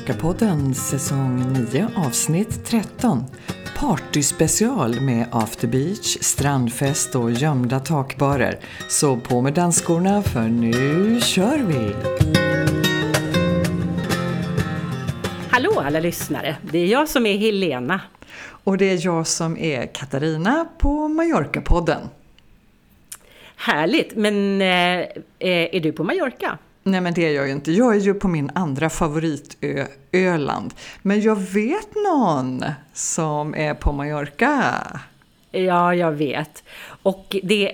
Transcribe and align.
Mallorca-podden 0.00 0.74
säsong 0.74 1.52
9 1.52 1.88
avsnitt 1.96 2.64
13. 2.64 3.24
Partyspecial 3.76 5.00
med 5.00 5.26
after 5.32 5.68
beach, 5.68 6.18
strandfest 6.20 7.14
och 7.14 7.30
gömda 7.30 7.80
takbarer. 7.80 8.58
Så 8.88 9.16
på 9.16 9.40
med 9.40 9.54
dansskorna 9.54 10.22
för 10.22 10.48
nu 10.48 11.20
kör 11.20 11.58
vi! 11.58 11.94
Hallå 15.50 15.82
alla 15.86 16.00
lyssnare! 16.00 16.56
Det 16.72 16.78
är 16.78 16.86
jag 16.86 17.08
som 17.08 17.26
är 17.26 17.36
Helena. 17.36 18.00
Och 18.64 18.78
det 18.78 18.90
är 18.90 19.06
jag 19.06 19.26
som 19.26 19.56
är 19.56 19.86
Katarina 19.86 20.66
på 20.78 21.08
Mallorca-podden. 21.08 22.08
Härligt! 23.56 24.16
Men 24.16 24.60
eh, 24.62 25.08
är 25.38 25.80
du 25.80 25.92
på 25.92 26.04
Mallorca? 26.04 26.58
Nej 26.82 27.00
men 27.00 27.14
det 27.14 27.26
är 27.26 27.32
jag 27.32 27.46
ju 27.46 27.52
inte. 27.52 27.72
Jag 27.72 27.96
är 27.96 28.00
ju 28.00 28.14
på 28.14 28.28
min 28.28 28.50
andra 28.54 28.90
favoritö, 28.90 29.86
Öland. 30.12 30.74
Men 31.02 31.20
jag 31.20 31.36
vet 31.36 31.94
någon 31.94 32.64
som 32.94 33.54
är 33.54 33.74
på 33.74 33.92
Mallorca. 33.92 35.00
Ja, 35.52 35.94
jag 35.94 36.12
vet. 36.12 36.64
Och 37.02 37.36
det, 37.42 37.72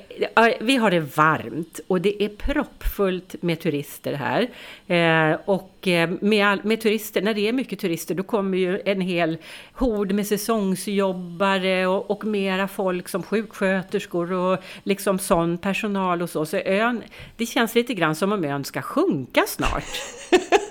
vi 0.60 0.76
har 0.76 0.90
det 0.90 1.00
varmt 1.00 1.80
och 1.86 2.00
det 2.00 2.22
är 2.22 2.28
proppfullt 2.28 3.42
med 3.42 3.60
turister 3.60 4.12
här. 4.12 4.48
Eh, 4.86 5.38
och 5.44 5.88
eh, 5.88 6.10
med, 6.20 6.64
med 6.64 6.80
turister, 6.80 7.22
när 7.22 7.34
det 7.34 7.48
är 7.48 7.52
mycket 7.52 7.78
turister, 7.78 8.14
då 8.14 8.22
kommer 8.22 8.58
ju 8.58 8.80
en 8.84 9.00
hel 9.00 9.38
hord 9.72 10.12
med 10.12 10.26
säsongsjobbare 10.26 11.86
och, 11.86 12.10
och 12.10 12.24
mera 12.24 12.68
folk 12.68 13.08
som 13.08 13.22
sjuksköterskor 13.22 14.32
och 14.32 14.58
liksom 14.82 15.18
sån 15.18 15.58
personal 15.58 16.22
och 16.22 16.30
så. 16.30 16.46
Så 16.46 16.56
ön, 16.56 17.02
det 17.36 17.46
känns 17.46 17.74
lite 17.74 17.95
grann 17.95 18.14
som 18.14 18.32
om 18.32 18.45
ön 18.45 18.64
ska 18.64 18.82
sjunka 18.82 19.45
snart. 19.46 19.84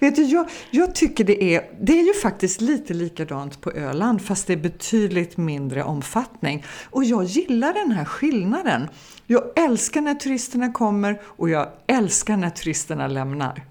Vet 0.00 0.16
du, 0.16 0.22
jag, 0.22 0.48
jag 0.70 0.94
tycker 0.94 1.24
det 1.24 1.54
är, 1.54 1.70
det 1.80 2.00
är 2.00 2.06
ju 2.06 2.14
faktiskt 2.14 2.60
lite 2.60 2.94
likadant 2.94 3.60
på 3.60 3.70
Öland 3.70 4.22
fast 4.22 4.46
det 4.46 4.52
är 4.52 4.56
betydligt 4.56 5.36
mindre 5.36 5.82
omfattning. 5.84 6.64
Och 6.90 7.04
jag 7.04 7.24
gillar 7.24 7.72
den 7.74 7.92
här 7.92 8.04
skillnaden. 8.04 8.88
Jag 9.26 9.42
älskar 9.56 10.00
när 10.00 10.14
turisterna 10.14 10.72
kommer 10.72 11.20
och 11.24 11.50
jag 11.50 11.68
älskar 11.86 12.36
när 12.36 12.50
turisterna 12.50 13.06
lämnar. 13.06 13.69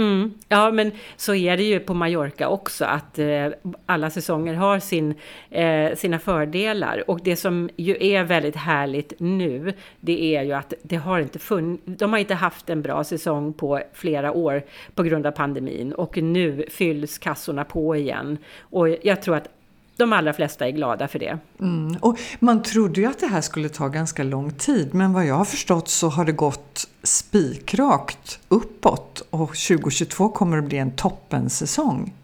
Mm. 0.00 0.34
Ja, 0.48 0.70
men 0.70 0.92
så 1.16 1.34
är 1.34 1.56
det 1.56 1.62
ju 1.62 1.80
på 1.80 1.94
Mallorca 1.94 2.48
också, 2.48 2.84
att 2.84 3.18
eh, 3.18 3.46
alla 3.86 4.10
säsonger 4.10 4.54
har 4.54 4.78
sin, 4.78 5.14
eh, 5.50 5.94
sina 5.94 6.18
fördelar. 6.18 7.10
Och 7.10 7.20
det 7.24 7.36
som 7.36 7.70
ju 7.76 7.96
är 8.00 8.24
väldigt 8.24 8.56
härligt 8.56 9.12
nu, 9.18 9.72
det 10.00 10.36
är 10.36 10.42
ju 10.42 10.52
att 10.52 10.74
det 10.82 10.96
har 10.96 11.20
inte 11.20 11.38
funn- 11.38 11.78
de 11.84 12.12
har 12.12 12.20
inte 12.20 12.34
haft 12.34 12.70
en 12.70 12.82
bra 12.82 13.04
säsong 13.04 13.52
på 13.52 13.80
flera 13.92 14.32
år 14.32 14.62
på 14.94 15.02
grund 15.02 15.26
av 15.26 15.30
pandemin. 15.30 15.92
Och 15.92 16.16
nu 16.16 16.64
fylls 16.70 17.18
kassorna 17.18 17.64
på 17.64 17.96
igen. 17.96 18.38
Och 18.60 18.88
jag 19.02 19.22
tror 19.22 19.36
att 19.36 19.48
de 20.00 20.12
allra 20.12 20.32
flesta 20.32 20.66
är 20.66 20.70
glada 20.70 21.08
för 21.08 21.18
det. 21.18 21.38
Mm. 21.60 21.96
Och 22.00 22.18
man 22.38 22.62
trodde 22.62 23.00
ju 23.00 23.06
att 23.06 23.18
det 23.18 23.26
här 23.26 23.40
skulle 23.40 23.68
ta 23.68 23.88
ganska 23.88 24.22
lång 24.22 24.50
tid 24.50 24.94
men 24.94 25.12
vad 25.12 25.26
jag 25.26 25.34
har 25.34 25.44
förstått 25.44 25.88
så 25.88 26.08
har 26.08 26.24
det 26.24 26.32
gått 26.32 26.88
spikrakt 27.02 28.40
uppåt 28.48 29.22
och 29.30 29.48
2022 29.48 30.28
kommer 30.28 30.58
att 30.58 30.64
bli 30.64 30.78
en 30.78 30.90
toppensäsong. 30.90 32.14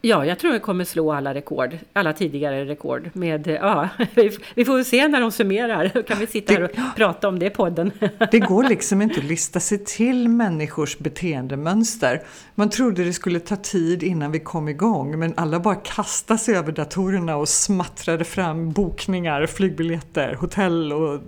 Ja, 0.00 0.26
jag 0.26 0.38
tror 0.38 0.52
vi 0.52 0.60
kommer 0.60 0.84
slå 0.84 1.12
alla 1.12 1.34
rekord, 1.34 1.78
alla 1.92 2.12
tidigare 2.12 2.64
rekord. 2.64 3.10
Med, 3.12 3.46
ja, 3.46 3.88
vi 4.54 4.64
får 4.64 4.82
se 4.82 5.08
när 5.08 5.20
de 5.20 5.32
summerar, 5.32 5.90
då 5.94 6.02
kan 6.02 6.18
vi 6.18 6.26
sitta 6.26 6.52
här 6.52 6.62
och 6.62 6.70
det, 6.74 6.92
prata 6.96 7.28
om 7.28 7.38
det 7.38 7.46
i 7.46 7.50
podden. 7.50 7.92
Det 8.30 8.38
går 8.38 8.64
liksom 8.64 9.02
inte 9.02 9.20
att 9.20 9.26
lista 9.26 9.60
sig 9.60 9.84
till 9.84 10.28
människors 10.28 10.98
beteendemönster. 10.98 12.22
Man 12.54 12.70
trodde 12.70 13.04
det 13.04 13.12
skulle 13.12 13.40
ta 13.40 13.56
tid 13.56 14.02
innan 14.02 14.32
vi 14.32 14.40
kom 14.40 14.68
igång, 14.68 15.18
men 15.18 15.34
alla 15.36 15.60
bara 15.60 15.74
kastade 15.74 16.38
sig 16.38 16.54
över 16.56 16.72
datorerna 16.72 17.36
och 17.36 17.48
smattrade 17.48 18.24
fram 18.24 18.72
bokningar, 18.72 19.46
flygbiljetter, 19.46 20.34
hotell 20.34 20.92
och 20.92 21.20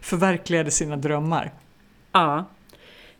förverkligade 0.00 0.70
sina 0.70 0.96
drömmar. 0.96 1.52
Ja, 2.12 2.44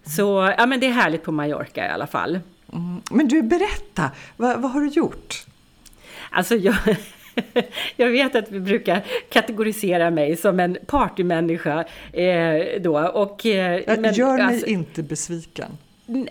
så 0.04 0.54
ja, 0.58 0.66
men 0.66 0.80
det 0.80 0.86
är 0.86 0.92
härligt 0.92 1.22
på 1.22 1.32
Mallorca 1.32 1.86
i 1.86 1.88
alla 1.88 2.06
fall. 2.06 2.40
Mm. 2.72 3.02
Men 3.10 3.28
du, 3.28 3.42
berätta, 3.42 4.10
vad, 4.36 4.60
vad 4.60 4.70
har 4.70 4.80
du 4.80 4.88
gjort? 4.88 5.46
Alltså 6.30 6.56
jag, 6.56 6.76
jag 7.96 8.10
vet 8.10 8.36
att 8.36 8.50
vi 8.50 8.60
brukar 8.60 9.04
kategorisera 9.28 10.10
mig 10.10 10.36
som 10.36 10.60
en 10.60 10.78
partymänniska 10.86 11.84
eh, 12.12 12.80
då. 12.80 12.98
Och, 12.98 13.46
eh, 13.46 13.98
men, 13.98 14.14
Gör 14.14 14.36
mig 14.36 14.42
alltså, 14.42 14.66
inte 14.66 15.02
besviken. 15.02 15.78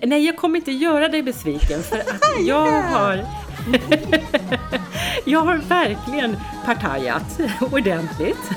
Nej, 0.02 0.25
jag 0.25 0.38
kommer 0.38 0.59
inte 0.59 0.72
göra 0.72 1.07
dig 1.07 1.24
besviken 1.24 1.84
för 1.84 1.97
att 1.97 2.22
jag 2.47 2.81
har 2.81 3.25
jag 5.25 5.40
har 5.40 5.58
verkligen 5.58 6.38
partajat 6.66 7.40
ordentligt. 7.72 8.50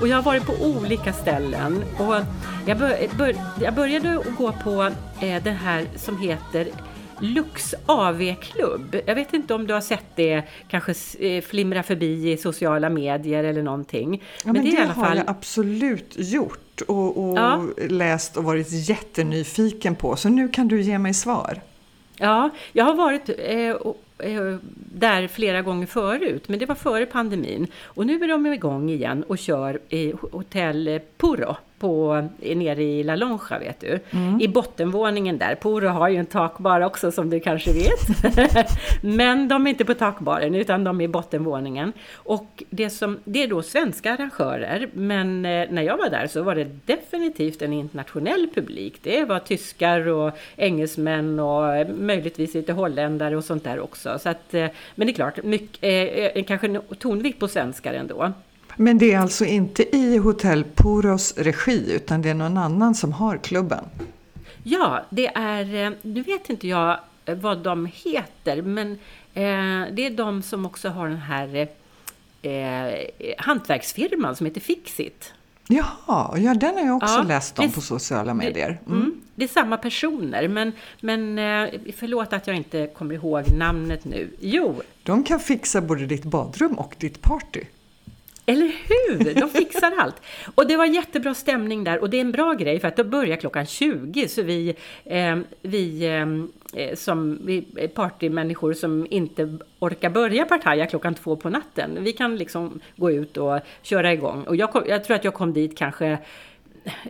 Och 0.00 0.08
jag 0.08 0.16
har 0.16 0.22
varit 0.22 0.46
på 0.46 0.52
olika 0.52 1.12
ställen. 1.12 1.84
Och 1.98 2.14
jag, 2.66 2.78
bör, 2.78 3.36
jag 3.60 3.74
började 3.74 4.18
att 4.18 4.36
gå 4.36 4.52
på 4.52 4.82
eh, 5.20 5.42
det 5.42 5.50
här 5.50 5.86
som 5.96 6.18
heter 6.18 6.68
Lux 7.18 7.74
AV-klubb. 7.86 8.96
Jag 9.06 9.14
vet 9.14 9.34
inte 9.34 9.54
om 9.54 9.66
du 9.66 9.74
har 9.74 9.80
sett 9.80 10.16
det 10.16 10.42
kanske 10.68 10.94
eh, 11.18 11.42
flimra 11.42 11.82
förbi 11.82 12.32
i 12.32 12.36
sociala 12.36 12.90
medier 12.90 13.44
eller 13.44 13.62
någonting. 13.62 14.22
Ja, 14.22 14.40
men, 14.44 14.52
men 14.52 14.64
det, 14.64 14.70
det 14.70 14.76
i 14.76 14.80
alla 14.80 14.94
fall... 14.94 15.04
har 15.04 15.16
jag 15.16 15.30
absolut 15.30 16.14
gjort 16.16 16.80
och, 16.88 17.24
och 17.24 17.38
ja. 17.38 17.62
läst 17.88 18.36
och 18.36 18.44
varit 18.44 18.88
jättenyfiken 18.88 19.94
på. 19.94 20.16
Så 20.16 20.28
nu 20.28 20.48
kan 20.48 20.68
du 20.68 20.82
ge 20.82 20.98
mig 20.98 21.14
svar. 21.14 21.60
Ja, 22.16 22.50
jag 22.72 22.84
har 22.84 22.94
varit 22.94 23.28
eh, 23.28 23.36
Eh, 23.48 23.76
Eh, 24.22 24.56
där 24.94 25.28
flera 25.28 25.62
gånger 25.62 25.86
förut, 25.86 26.48
men 26.48 26.58
det 26.58 26.66
var 26.66 26.74
före 26.74 27.06
pandemin. 27.06 27.66
Och 27.82 28.06
nu 28.06 28.24
är 28.24 28.28
de 28.28 28.46
igång 28.46 28.90
igen 28.90 29.22
och 29.22 29.38
kör 29.38 29.80
i 29.88 30.12
hotell 30.32 31.00
Puro 31.16 31.56
på, 31.80 32.28
nere 32.38 32.82
i 32.82 33.02
La 33.02 33.16
Lonja, 33.16 33.58
vet 33.60 33.80
du. 33.80 33.98
Mm. 34.10 34.40
I 34.40 34.48
bottenvåningen 34.48 35.38
där. 35.38 35.54
Poro 35.54 35.88
har 35.88 36.08
ju 36.08 36.16
en 36.16 36.26
takbar 36.26 36.80
också 36.80 37.12
som 37.12 37.30
du 37.30 37.40
kanske 37.40 37.72
vet. 37.72 38.00
Men 39.02 39.48
de 39.48 39.66
är 39.66 39.70
inte 39.70 39.84
på 39.84 39.94
takbaren 39.94 40.54
utan 40.54 40.84
de 40.84 41.00
är 41.00 41.04
i 41.04 41.08
bottenvåningen. 41.08 41.92
Och 42.14 42.62
det, 42.70 42.90
som, 42.90 43.18
det 43.24 43.42
är 43.42 43.48
då 43.48 43.62
svenska 43.62 44.12
arrangörer. 44.12 44.88
Men 44.92 45.44
eh, 45.44 45.66
när 45.70 45.82
jag 45.82 45.96
var 45.96 46.10
där 46.10 46.26
så 46.26 46.42
var 46.42 46.54
det 46.54 46.68
definitivt 46.84 47.62
en 47.62 47.72
internationell 47.72 48.48
publik. 48.54 49.00
Det 49.02 49.24
var 49.24 49.38
tyskar 49.38 50.08
och 50.08 50.32
engelsmän 50.56 51.40
och 51.40 51.90
möjligtvis 51.98 52.54
lite 52.54 52.72
holländare 52.72 53.36
och 53.36 53.44
sånt 53.44 53.64
där 53.64 53.80
också. 53.80 54.18
Så 54.18 54.28
att, 54.28 54.54
eh, 54.54 54.66
men 54.94 55.06
det 55.06 55.12
är 55.12 55.14
klart, 55.14 55.42
mycket, 55.42 56.36
eh, 56.36 56.44
kanske 56.44 56.80
tonvikt 56.98 57.38
på 57.38 57.48
svenskar 57.48 57.94
ändå. 57.94 58.32
Men 58.80 58.98
det 58.98 59.12
är 59.12 59.18
alltså 59.18 59.44
inte 59.44 59.96
i 59.96 60.16
Hotell 60.16 60.64
Poros 60.64 61.34
regi 61.36 61.92
utan 61.92 62.22
det 62.22 62.30
är 62.30 62.34
någon 62.34 62.56
annan 62.56 62.94
som 62.94 63.12
har 63.12 63.36
klubben? 63.36 63.84
Ja, 64.62 65.04
det 65.10 65.26
är, 65.26 65.86
eh, 65.86 65.92
nu 66.02 66.22
vet 66.22 66.50
inte 66.50 66.68
jag 66.68 66.98
eh, 67.24 67.34
vad 67.34 67.58
de 67.58 67.86
heter, 67.86 68.62
men 68.62 68.92
eh, 69.34 69.94
det 69.94 70.06
är 70.06 70.16
de 70.16 70.42
som 70.42 70.66
också 70.66 70.88
har 70.88 71.08
den 71.08 71.18
här 71.18 71.68
eh, 72.42 73.34
hantverksfirman 73.38 74.36
som 74.36 74.46
heter 74.46 74.60
Fixit. 74.60 75.32
Jaha, 75.68 76.38
ja 76.38 76.54
den 76.54 76.74
har 76.74 76.84
jag 76.84 76.96
också 76.96 77.14
ja, 77.14 77.22
läst 77.22 77.58
om 77.58 77.66
det, 77.66 77.74
på 77.74 77.80
sociala 77.80 78.34
medier. 78.34 78.80
Mm. 78.86 78.98
Mm, 78.98 79.20
det 79.34 79.44
är 79.44 79.48
samma 79.48 79.76
personer, 79.76 80.48
men, 80.48 80.72
men 81.00 81.36
förlåt 81.96 82.32
att 82.32 82.46
jag 82.46 82.56
inte 82.56 82.86
kommer 82.86 83.14
ihåg 83.14 83.44
namnet 83.52 84.04
nu. 84.04 84.30
Jo. 84.40 84.82
De 85.02 85.24
kan 85.24 85.40
fixa 85.40 85.80
både 85.80 86.06
ditt 86.06 86.24
badrum 86.24 86.72
och 86.72 86.94
ditt 86.98 87.22
party. 87.22 87.60
Eller 88.46 88.72
hur! 88.88 89.34
De 89.34 89.48
fixar 89.48 89.92
allt. 89.98 90.22
Och 90.54 90.66
det 90.66 90.76
var 90.76 90.86
jättebra 90.86 91.34
stämning 91.34 91.84
där 91.84 91.98
och 91.98 92.10
det 92.10 92.16
är 92.16 92.20
en 92.20 92.32
bra 92.32 92.54
grej 92.54 92.80
för 92.80 92.88
att 92.88 92.96
då 92.96 93.04
börjar 93.04 93.36
klockan 93.36 93.66
20 93.66 94.28
så 94.28 94.42
vi, 94.42 94.74
eh, 95.04 95.38
vi 95.62 96.06
ehm, 96.06 96.52
eh, 96.74 96.94
som 96.94 97.38
vi 97.44 97.62
partymänniskor 97.94 98.72
som 98.72 99.06
inte 99.10 99.58
orkar 99.78 100.10
börja 100.10 100.44
partaja 100.44 100.86
klockan 100.86 101.14
två 101.14 101.36
på 101.36 101.50
natten. 101.50 101.98
Vi 102.00 102.12
kan 102.12 102.36
liksom 102.36 102.80
gå 102.96 103.10
ut 103.10 103.36
och 103.36 103.60
köra 103.82 104.12
igång. 104.12 104.42
Och 104.42 104.56
jag, 104.56 104.72
kom, 104.72 104.82
jag 104.86 105.04
tror 105.04 105.16
att 105.16 105.24
jag 105.24 105.34
kom 105.34 105.52
dit 105.52 105.78
kanske 105.78 106.18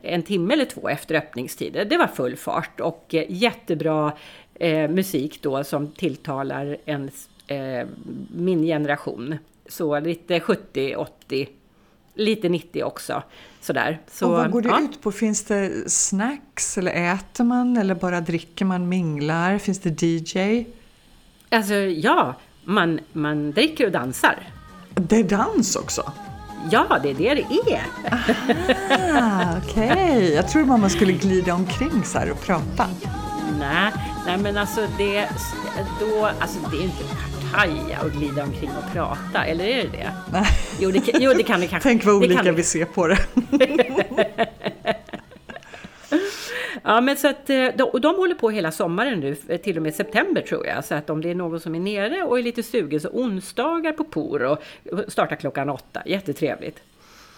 en 0.02 0.22
timme 0.22 0.54
eller 0.54 0.64
två 0.64 0.88
efter 0.88 1.14
öppningstid. 1.14 1.86
Det 1.90 1.96
var 1.96 2.06
full 2.06 2.36
fart 2.36 2.80
och 2.80 3.14
eh, 3.14 3.24
jättebra 3.28 4.12
eh, 4.54 4.90
musik 4.90 5.42
då 5.42 5.64
som 5.64 5.88
tilltalar 5.88 6.76
ens, 6.84 7.28
eh, 7.46 7.86
min 8.34 8.62
generation. 8.62 9.38
Så 9.70 10.00
lite 10.00 10.40
70, 10.40 10.96
80, 10.96 11.48
lite 12.14 12.48
90 12.48 12.82
också. 12.82 13.22
Sådär. 13.60 14.00
Så, 14.10 14.26
och 14.26 14.32
vad 14.32 14.50
går 14.50 14.62
det 14.62 14.68
ja. 14.68 14.80
ut 14.80 15.02
på? 15.02 15.12
Finns 15.12 15.44
det 15.44 15.90
snacks 15.90 16.78
eller 16.78 17.12
äter 17.14 17.44
man 17.44 17.76
eller 17.76 17.94
bara 17.94 18.20
dricker 18.20 18.64
man, 18.64 18.88
minglar? 18.88 19.58
Finns 19.58 19.80
det 19.80 20.02
DJ? 20.02 20.64
Alltså 21.50 21.74
ja, 21.74 22.34
man, 22.64 23.00
man 23.12 23.50
dricker 23.50 23.86
och 23.86 23.92
dansar. 23.92 24.38
Det 24.94 25.16
är 25.16 25.24
dans 25.24 25.76
också? 25.76 26.12
Ja, 26.70 26.98
det 27.02 27.10
är 27.10 27.14
det 27.14 27.34
det 27.34 27.72
är. 27.72 27.86
Okej, 29.64 29.90
okay. 29.90 30.34
jag 30.34 30.48
tror 30.48 30.64
man 30.64 30.90
skulle 30.90 31.12
glida 31.12 31.54
omkring 31.54 32.04
så 32.04 32.18
här 32.18 32.30
och 32.30 32.40
prata. 32.40 32.86
Nej, 33.58 33.92
Nej 34.26 34.38
men 34.38 34.56
alltså 34.56 34.86
det, 34.98 35.28
då, 36.00 36.24
alltså 36.40 36.58
det 36.70 36.76
är 36.76 36.82
inte 36.82 37.04
partaja 37.52 38.02
och 38.04 38.10
glida 38.10 38.42
omkring 38.42 38.70
och 38.70 38.92
prata, 38.92 39.44
eller 39.44 39.64
är 39.64 39.76
det 39.82 39.88
det? 39.88 40.12
Nej. 40.32 40.44
Jo, 40.80 40.90
det, 40.90 41.02
jo, 41.20 41.32
det 41.36 41.42
kan 41.42 41.60
vi 41.60 41.66
kanske. 41.68 41.88
Tänk 41.88 42.04
vad 42.04 42.14
olika 42.14 42.42
kan 42.44 42.54
vi 42.54 42.62
ser 42.62 42.84
på 42.84 43.06
det. 43.06 43.18
Ja, 46.82 47.00
men 47.00 47.16
så 47.16 47.28
att, 47.28 47.50
eh, 47.50 47.66
de, 47.76 47.82
och 47.82 48.00
de 48.00 48.16
håller 48.16 48.34
på 48.34 48.50
hela 48.50 48.72
sommaren 48.72 49.20
nu, 49.20 49.34
till 49.58 49.76
och 49.76 49.82
med 49.82 49.94
september 49.94 50.42
tror 50.42 50.66
jag. 50.66 50.84
Så 50.84 50.94
att 50.94 51.10
om 51.10 51.20
det 51.22 51.30
är 51.30 51.34
någon 51.34 51.60
som 51.60 51.74
är 51.74 51.80
nere 51.80 52.22
och 52.22 52.38
är 52.38 52.42
lite 52.42 52.62
sugen 52.62 53.00
så 53.00 53.08
onsdagar 53.08 53.92
på 53.92 54.04
Poro 54.04 54.56
startar 55.08 55.36
klockan 55.36 55.68
åtta. 55.70 56.02
Jättetrevligt. 56.06 56.82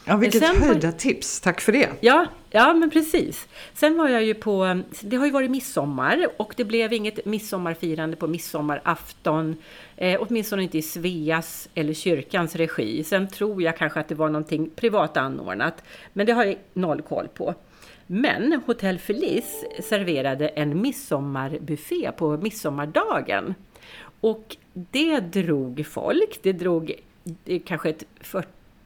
Ja, 0.04 0.16
vilket 0.16 0.42
Sen 0.46 0.60
var- 0.60 0.66
höjda 0.66 0.92
tips. 0.92 1.40
Tack 1.40 1.60
för 1.60 1.72
det. 1.72 1.88
Ja, 2.00 2.26
ja, 2.50 2.74
men 2.74 2.90
precis. 2.90 3.48
Sen 3.74 3.96
var 3.96 4.08
jag 4.08 4.24
ju 4.24 4.34
på, 4.34 4.82
det 5.00 5.16
har 5.16 5.26
ju 5.26 5.32
varit 5.32 5.50
midsommar 5.50 6.26
och 6.36 6.54
det 6.56 6.64
blev 6.64 6.92
inget 6.92 7.24
midsommarfirande 7.24 8.16
på 8.16 8.26
midsommarafton. 8.26 9.56
Eh, 10.02 10.18
åtminstone 10.20 10.62
inte 10.62 10.78
i 10.78 10.82
Sveas 10.82 11.68
eller 11.74 11.94
kyrkans 11.94 12.56
regi. 12.56 13.04
Sen 13.04 13.28
tror 13.28 13.62
jag 13.62 13.76
kanske 13.76 14.00
att 14.00 14.08
det 14.08 14.14
var 14.14 14.28
någonting 14.28 14.70
privat 14.70 15.16
anordnat. 15.16 15.84
Men 16.12 16.26
det 16.26 16.32
har 16.32 16.44
jag 16.44 16.56
noll 16.72 17.02
koll 17.02 17.28
på. 17.28 17.54
Men 18.06 18.60
Hotell 18.66 18.98
Feliz 18.98 19.64
serverade 19.80 20.48
en 20.48 20.80
midsommarbuffé 20.80 22.12
på 22.12 22.36
midsommardagen. 22.36 23.54
Och 24.20 24.56
det 24.72 25.20
drog 25.20 25.86
folk. 25.86 26.38
Det 26.42 26.52
drog 26.52 26.92
det 27.44 27.58
kanske 27.58 27.90
ett 27.90 28.04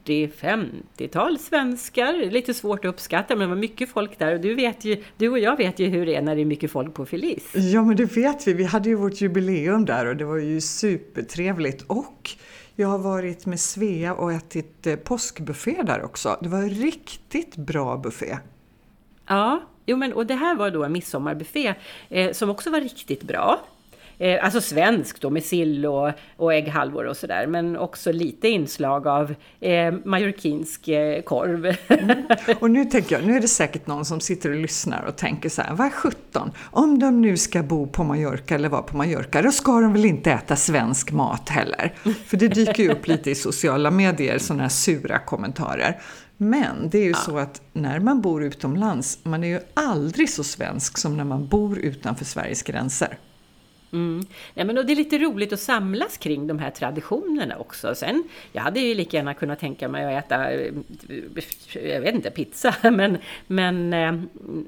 40-50-tal 0.07 1.39
svenskar. 1.39 2.31
Lite 2.31 2.53
svårt 2.53 2.85
att 2.85 2.89
uppskatta, 2.89 3.35
men 3.35 3.49
det 3.49 3.55
var 3.55 3.61
mycket 3.61 3.89
folk 3.89 4.19
där. 4.19 4.33
Och 4.33 4.41
du, 4.41 4.55
vet 4.55 4.85
ju, 4.85 5.03
du 5.17 5.29
och 5.29 5.39
jag 5.39 5.57
vet 5.57 5.79
ju 5.79 5.85
hur 5.85 6.05
det 6.05 6.15
är 6.15 6.21
när 6.21 6.35
det 6.35 6.41
är 6.41 6.45
mycket 6.45 6.71
folk 6.71 6.93
på 6.93 7.05
Feliz. 7.05 7.55
Ja, 7.55 7.83
men 7.83 7.95
det 7.95 8.05
vet 8.05 8.47
vi. 8.47 8.53
Vi 8.53 8.63
hade 8.63 8.89
ju 8.89 8.95
vårt 8.95 9.21
jubileum 9.21 9.85
där 9.85 10.05
och 10.05 10.15
det 10.15 10.25
var 10.25 10.37
ju 10.37 10.61
supertrevligt. 10.61 11.81
Och 11.87 12.29
jag 12.75 12.87
har 12.87 12.99
varit 12.99 13.45
med 13.45 13.59
Svea 13.59 14.13
och 14.13 14.33
ätit 14.33 14.87
eh, 14.87 14.95
påskbuffé 14.95 15.83
där 15.83 16.03
också. 16.03 16.37
Det 16.41 16.49
var 16.49 16.59
en 16.59 16.69
riktigt 16.69 17.55
bra 17.55 17.97
buffé. 17.97 18.37
Ja, 19.27 19.61
jo 19.85 19.97
men 19.97 20.13
och 20.13 20.25
det 20.25 20.35
här 20.35 20.55
var 20.55 20.71
då 20.71 20.83
en 20.83 20.91
midsommarbuffé 20.91 21.73
eh, 22.09 22.31
som 22.31 22.49
också 22.49 22.71
var 22.71 22.81
riktigt 22.81 23.23
bra. 23.23 23.59
Eh, 24.19 24.45
alltså 24.45 24.61
svensk 24.61 25.21
då 25.21 25.29
med 25.29 25.43
sill 25.43 25.85
och, 25.85 26.11
och 26.37 26.53
ägghalvor 26.53 27.05
och 27.05 27.17
sådär. 27.17 27.47
Men 27.47 27.77
också 27.77 28.11
lite 28.11 28.47
inslag 28.47 29.07
av 29.07 29.35
eh, 29.59 29.93
mallorquinsk 30.05 30.87
eh, 30.87 31.21
korv. 31.21 31.75
Och 32.59 32.71
nu 32.71 32.85
tänker 32.91 33.15
jag, 33.15 33.27
nu 33.27 33.35
är 33.35 33.41
det 33.41 33.47
säkert 33.47 33.87
någon 33.87 34.05
som 34.05 34.19
sitter 34.19 34.49
och 34.49 34.55
lyssnar 34.55 35.05
och 35.05 35.15
tänker 35.15 35.49
så 35.49 35.61
här, 35.61 35.73
vad 35.73 35.93
17? 35.93 36.51
Om 36.71 36.99
de 36.99 37.21
nu 37.21 37.37
ska 37.37 37.63
bo 37.63 37.87
på 37.87 38.03
Mallorca 38.03 38.55
eller 38.55 38.69
vara 38.69 38.81
på 38.81 38.97
Mallorca, 38.97 39.41
då 39.41 39.51
ska 39.51 39.81
de 39.81 39.93
väl 39.93 40.05
inte 40.05 40.31
äta 40.31 40.55
svensk 40.55 41.11
mat 41.11 41.49
heller? 41.49 41.93
För 42.25 42.37
det 42.37 42.47
dyker 42.47 42.83
ju 42.83 42.91
upp 42.91 43.07
lite 43.07 43.31
i 43.31 43.35
sociala 43.35 43.91
medier, 43.91 44.37
sådana 44.37 44.63
här 44.63 44.69
sura 44.69 45.19
kommentarer. 45.19 46.01
Men 46.37 46.89
det 46.89 46.97
är 46.97 47.05
ju 47.05 47.13
så 47.13 47.37
att 47.37 47.61
när 47.73 47.99
man 47.99 48.21
bor 48.21 48.43
utomlands, 48.43 49.19
man 49.23 49.43
är 49.43 49.47
ju 49.47 49.59
aldrig 49.73 50.29
så 50.29 50.43
svensk 50.43 50.97
som 50.97 51.17
när 51.17 51.23
man 51.23 51.47
bor 51.47 51.79
utanför 51.79 52.25
Sveriges 52.25 52.63
gränser. 52.63 53.17
Mm. 53.93 54.25
Ja, 54.53 54.65
men 54.65 54.77
och 54.77 54.85
det 54.85 54.93
är 54.93 54.95
lite 54.95 55.17
roligt 55.17 55.53
att 55.53 55.59
samlas 55.59 56.17
kring 56.17 56.47
de 56.47 56.59
här 56.59 56.69
traditionerna 56.69 57.57
också. 57.57 57.95
Sen, 57.95 58.23
jag 58.51 58.61
hade 58.61 58.79
ju 58.79 58.93
lika 58.93 59.17
gärna 59.17 59.33
kunnat 59.33 59.59
tänka 59.59 59.87
mig 59.87 60.15
att 60.15 60.25
äta, 60.25 60.51
eh, 60.51 60.73
jag 61.73 62.01
vet 62.01 62.15
inte, 62.15 62.31
pizza. 62.31 62.75
Men, 62.91 63.17
men, 63.47 63.93
eh, 63.93 64.13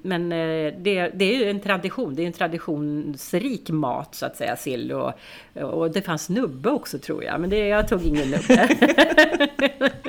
men 0.02 0.32
eh, 0.32 0.74
det, 0.78 1.12
det 1.14 1.36
är 1.36 1.40
ju 1.40 1.50
en 1.50 1.60
tradition, 1.60 2.16
det 2.16 2.24
är 2.24 2.28
en 2.28 2.34
traditionsrik 2.34 3.70
mat 3.70 4.16
så 4.16 4.26
att 4.26 4.38
säga, 4.38 4.56
sill 4.56 4.92
och, 4.92 5.14
och 5.54 5.92
det 5.92 6.02
fanns 6.02 6.30
nubbe 6.30 6.70
också 6.70 7.00
tror 7.00 7.24
jag, 7.24 7.42
men 7.42 7.50
det, 7.50 7.68
jag 7.68 7.88
tog 7.88 8.06
ingen 8.06 8.32
nubbe. 8.32 8.70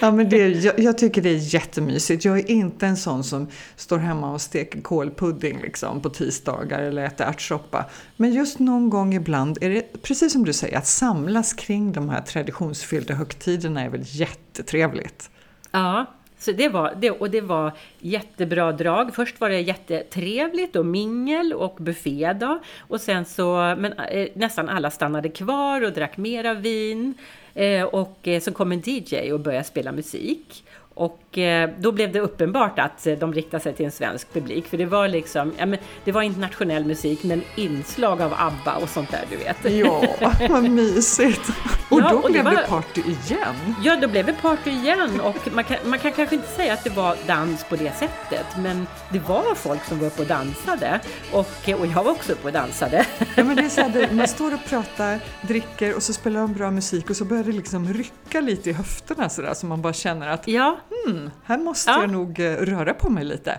Ja, 0.00 0.10
men 0.10 0.28
det, 0.28 0.48
jag, 0.48 0.78
jag 0.78 0.98
tycker 0.98 1.22
det 1.22 1.28
är 1.28 1.54
jättemysigt. 1.54 2.24
Jag 2.24 2.38
är 2.38 2.50
inte 2.50 2.86
en 2.86 2.96
sån 2.96 3.24
som 3.24 3.48
står 3.76 3.98
hemma 3.98 4.32
och 4.32 4.40
steker 4.40 4.80
kålpudding 4.80 5.60
liksom, 5.62 6.00
på 6.00 6.10
tisdagar 6.10 6.82
eller 6.82 7.04
äter 7.04 7.26
ärtsoppa. 7.26 7.84
Men 8.16 8.32
just 8.42 8.58
någon 8.58 8.90
gång 8.90 9.14
ibland 9.14 9.58
är 9.60 9.70
det, 9.70 10.02
precis 10.02 10.32
som 10.32 10.44
du 10.44 10.52
säger, 10.52 10.78
att 10.78 10.86
samlas 10.86 11.52
kring 11.52 11.92
de 11.92 12.08
här 12.08 12.20
traditionsfyllda 12.20 13.14
högtiderna 13.14 13.82
är 13.82 13.88
väl 13.88 14.02
jättetrevligt. 14.04 15.30
Ja, 15.70 16.06
så 16.38 16.52
det 16.52 16.68
var, 16.68 16.94
det, 17.00 17.10
och 17.10 17.30
det 17.30 17.40
var 17.40 17.72
jättebra 17.98 18.72
drag. 18.72 19.14
Först 19.14 19.40
var 19.40 19.48
det 19.48 19.60
jättetrevligt 19.60 20.76
och 20.76 20.86
mingel 20.86 21.52
och 21.52 21.76
buffé 21.78 22.32
då. 22.32 22.60
Och 22.78 23.00
sen 23.00 23.24
så, 23.24 23.74
men 23.78 23.92
eh, 23.92 24.28
nästan 24.34 24.68
alla 24.68 24.90
stannade 24.90 25.28
kvar 25.28 25.84
och 25.84 25.92
drack 25.92 26.16
mera 26.16 26.54
vin. 26.54 27.14
Eh, 27.54 27.84
och 27.84 28.28
eh, 28.28 28.40
så 28.40 28.52
kom 28.52 28.72
en 28.72 28.82
DJ 28.84 29.32
och 29.32 29.40
började 29.40 29.64
spela 29.64 29.92
musik. 29.92 30.64
Och 30.94 31.38
eh, 31.38 31.70
då 31.78 31.92
blev 31.92 32.12
det 32.12 32.20
uppenbart 32.20 32.78
att 32.78 33.06
eh, 33.06 33.14
de 33.18 33.32
riktade 33.34 33.62
sig 33.62 33.74
till 33.74 33.86
en 33.86 33.92
svensk 33.92 34.32
publik. 34.32 34.66
För 34.66 34.76
det 34.76 34.86
var 34.86 35.08
liksom, 35.08 35.52
ja 35.58 35.66
men 35.66 35.78
det 36.04 36.12
var 36.12 36.22
internationell 36.22 36.84
musik 36.84 37.22
men 37.24 37.42
inslag 37.56 38.22
av 38.22 38.34
ABBA 38.38 38.76
och 38.76 38.88
sånt 38.88 39.10
där 39.10 39.24
du 39.30 39.36
vet. 39.36 39.74
Ja, 39.78 40.02
vad 40.48 40.62
mysigt! 40.70 41.48
Och 41.90 42.00
Ja, 42.00 42.08
då 42.10 42.16
och 42.16 42.22
det 42.22 42.32
blev 42.32 42.44
det, 42.44 42.50
var- 42.50 42.62
party 42.62 43.00
igen. 43.00 43.74
Ja, 43.84 43.96
då 43.96 44.08
blev 44.08 44.26
det 44.26 44.32
party 44.42 44.70
igen 44.70 45.20
och 45.20 45.36
man 45.54 45.64
kan, 45.64 45.76
man 45.84 45.98
kan 45.98 46.12
kanske 46.12 46.34
inte 46.34 46.48
säga 46.48 46.72
att 46.72 46.84
det 46.84 46.90
var 46.90 47.16
dans 47.26 47.64
på 47.64 47.76
det 47.76 47.92
sättet, 47.96 48.46
men 48.58 48.86
det 49.12 49.18
var 49.18 49.54
folk 49.54 49.84
som 49.84 49.98
var 49.98 50.06
uppe 50.06 50.22
och 50.22 50.28
dansade 50.28 51.00
och, 51.32 51.38
och 51.80 51.86
jag 51.86 52.04
var 52.04 52.10
också 52.12 52.32
uppe 52.32 52.46
och 52.46 52.52
dansade. 52.52 53.06
Ja, 53.36 53.44
men 53.44 53.56
det 53.56 53.62
är 53.62 53.68
så 53.68 53.80
här, 53.80 53.88
det- 53.92 54.12
man 54.14 54.28
står 54.28 54.54
och 54.54 54.64
pratar, 54.68 55.18
dricker 55.42 55.96
och 55.96 56.02
så 56.02 56.12
spelar 56.12 56.40
de 56.40 56.52
bra 56.52 56.70
musik 56.70 57.10
och 57.10 57.16
så 57.16 57.24
börjar 57.24 57.44
det 57.44 57.52
liksom 57.52 57.92
rycka 57.92 58.40
lite 58.40 58.70
i 58.70 58.72
höfterna 58.72 59.28
sådär 59.28 59.54
så 59.54 59.66
man 59.66 59.82
bara 59.82 59.92
känner 59.92 60.28
att 60.28 60.48
Ja, 60.48 60.78
hmm, 61.06 61.30
här 61.44 61.58
måste 61.58 61.90
Ja. 61.90 62.00
jag 62.00 62.10
nog 62.10 62.40
eh, 62.40 62.52
röra 62.56 62.94
på 62.94 63.10
mig 63.10 63.24
lite. 63.24 63.58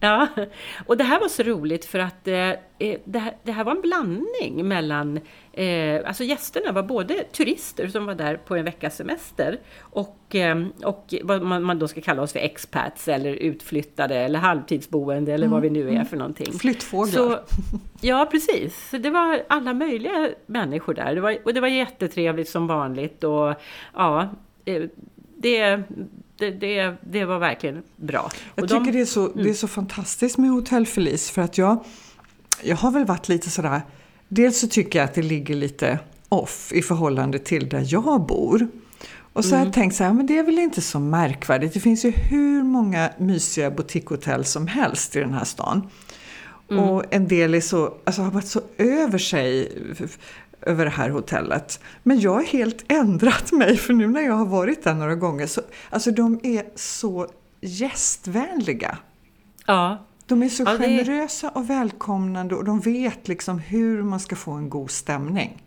ja. 0.00 0.26
Och 0.86 0.96
det 0.96 1.04
här 1.04 1.20
var 1.20 1.28
så 1.28 1.42
roligt 1.42 1.84
för 1.84 1.98
att 1.98 2.28
eh, 2.28 2.36
eh, 2.78 2.98
det, 3.04 3.18
här, 3.18 3.36
det 3.44 3.52
här 3.52 3.64
var 3.64 3.72
en 3.72 3.80
blandning 3.80 4.68
mellan, 4.68 5.20
eh, 5.52 6.00
alltså 6.06 6.24
gästerna 6.24 6.72
var 6.72 6.82
både 6.82 7.14
turister 7.24 7.88
som 7.88 8.06
var 8.06 8.14
där 8.14 8.36
på 8.36 8.56
en 8.56 8.64
veckas 8.64 8.96
semester 8.96 9.58
och, 9.80 10.34
eh, 10.34 10.64
och 10.84 11.14
vad 11.22 11.42
man, 11.42 11.62
man 11.62 11.78
då 11.78 11.88
ska 11.88 12.00
kalla 12.00 12.22
oss 12.22 12.32
för 12.32 12.40
expats 12.40 13.08
eller 13.08 13.32
utflyttade 13.34 14.14
eller 14.16 14.38
halvtidsboende 14.38 15.32
eller 15.34 15.48
vad 15.48 15.62
vi 15.62 15.70
nu 15.70 15.90
är 15.90 16.04
för 16.04 16.16
någonting. 16.16 16.52
Flyttfåglar. 16.52 17.12
Så, 17.12 17.38
ja, 18.00 18.28
precis. 18.30 18.90
Det 18.90 19.10
var 19.10 19.42
alla 19.48 19.74
möjliga 19.74 20.28
människor 20.46 20.94
där. 20.94 21.14
Det 21.14 21.20
var, 21.20 21.38
och 21.44 21.54
det 21.54 21.60
var 21.60 21.68
jättetrevligt 21.68 22.48
som 22.48 22.66
vanligt. 22.66 23.24
Och 23.24 23.54
ja, 23.94 24.28
eh, 24.64 24.82
det, 25.36 25.82
det, 26.40 26.50
det, 26.50 26.96
det 27.00 27.24
var 27.24 27.38
verkligen 27.38 27.82
bra. 27.96 28.30
Jag 28.54 28.62
och 28.62 28.68
tycker 28.68 28.80
de, 28.80 28.88
Mm. 28.90 28.92
det, 28.94 29.00
är 29.00 29.04
så, 29.06 29.28
det 29.28 29.50
är 29.50 29.54
så 29.54 29.68
fantastiskt 29.68 30.38
med 30.38 30.50
Hotell 30.50 30.86
Feliz 30.86 31.30
för 31.30 31.42
att 31.42 31.58
jag, 31.58 31.84
jag 32.62 32.76
har 32.76 32.90
väl 32.90 33.04
varit 33.04 33.28
lite 33.28 33.50
sådär, 33.50 33.80
dels 34.28 34.60
så 34.60 34.68
tycker 34.68 34.98
jag 34.98 35.04
att 35.04 35.14
det 35.14 35.22
ligger 35.22 35.54
lite 35.54 35.98
off 36.28 36.72
i 36.74 36.82
förhållande 36.82 37.38
till 37.38 37.68
där 37.68 37.84
jag 37.88 38.26
bor. 38.26 38.68
Och 39.32 39.44
så 39.44 39.50
har 39.50 39.56
Mm. 39.56 39.66
jag 39.66 39.74
tänkt 39.74 39.96
så 39.96 40.04
här, 40.04 40.12
men 40.12 40.26
det 40.26 40.38
är 40.38 40.42
väl 40.42 40.58
inte 40.58 40.80
så 40.80 41.00
märkvärdigt. 41.00 41.74
Det 41.74 41.80
finns 41.80 42.04
ju 42.04 42.10
hur 42.10 42.62
många 42.62 43.10
mysiga 43.18 43.70
boutiquehotell 43.70 44.44
som 44.44 44.66
helst 44.66 45.16
i 45.16 45.20
den 45.20 45.32
här 45.34 45.44
stan. 45.44 45.88
Mm. 46.70 46.84
Och 46.84 47.04
en 47.14 47.28
del 47.28 47.54
är 47.54 47.60
så, 47.60 47.94
alltså 48.04 48.22
har 48.22 48.30
varit 48.30 48.46
så 48.46 48.60
över 48.78 49.18
sig 49.18 49.72
över 50.62 50.84
det 50.84 50.90
här 50.90 51.10
hotellet. 51.10 51.80
Men 52.02 52.20
jag 52.20 52.32
har 52.34 52.42
helt 52.42 52.84
ändrat 52.92 53.52
mig 53.52 53.76
för 53.76 53.92
nu 53.92 54.06
när 54.08 54.20
jag 54.20 54.34
har 54.34 54.46
varit 54.46 54.84
där 54.84 54.94
några 54.94 55.14
gånger 55.14 55.46
så, 55.46 55.60
alltså 55.90 56.10
de 56.10 56.40
är 56.42 56.64
så 56.74 57.26
gästvänliga. 57.60 58.98
ja, 59.66 59.98
De 60.26 60.42
är 60.42 60.48
så 60.48 60.62
Ja, 60.66 60.78
generösa 60.78 61.48
och 61.48 61.70
välkomnande 61.70 62.54
och 62.54 62.64
de 62.64 62.80
vet 62.80 63.28
liksom 63.28 63.58
hur 63.58 64.02
man 64.02 64.20
ska 64.20 64.36
få 64.36 64.52
en 64.52 64.70
god 64.70 64.90
stämning. 64.90 65.62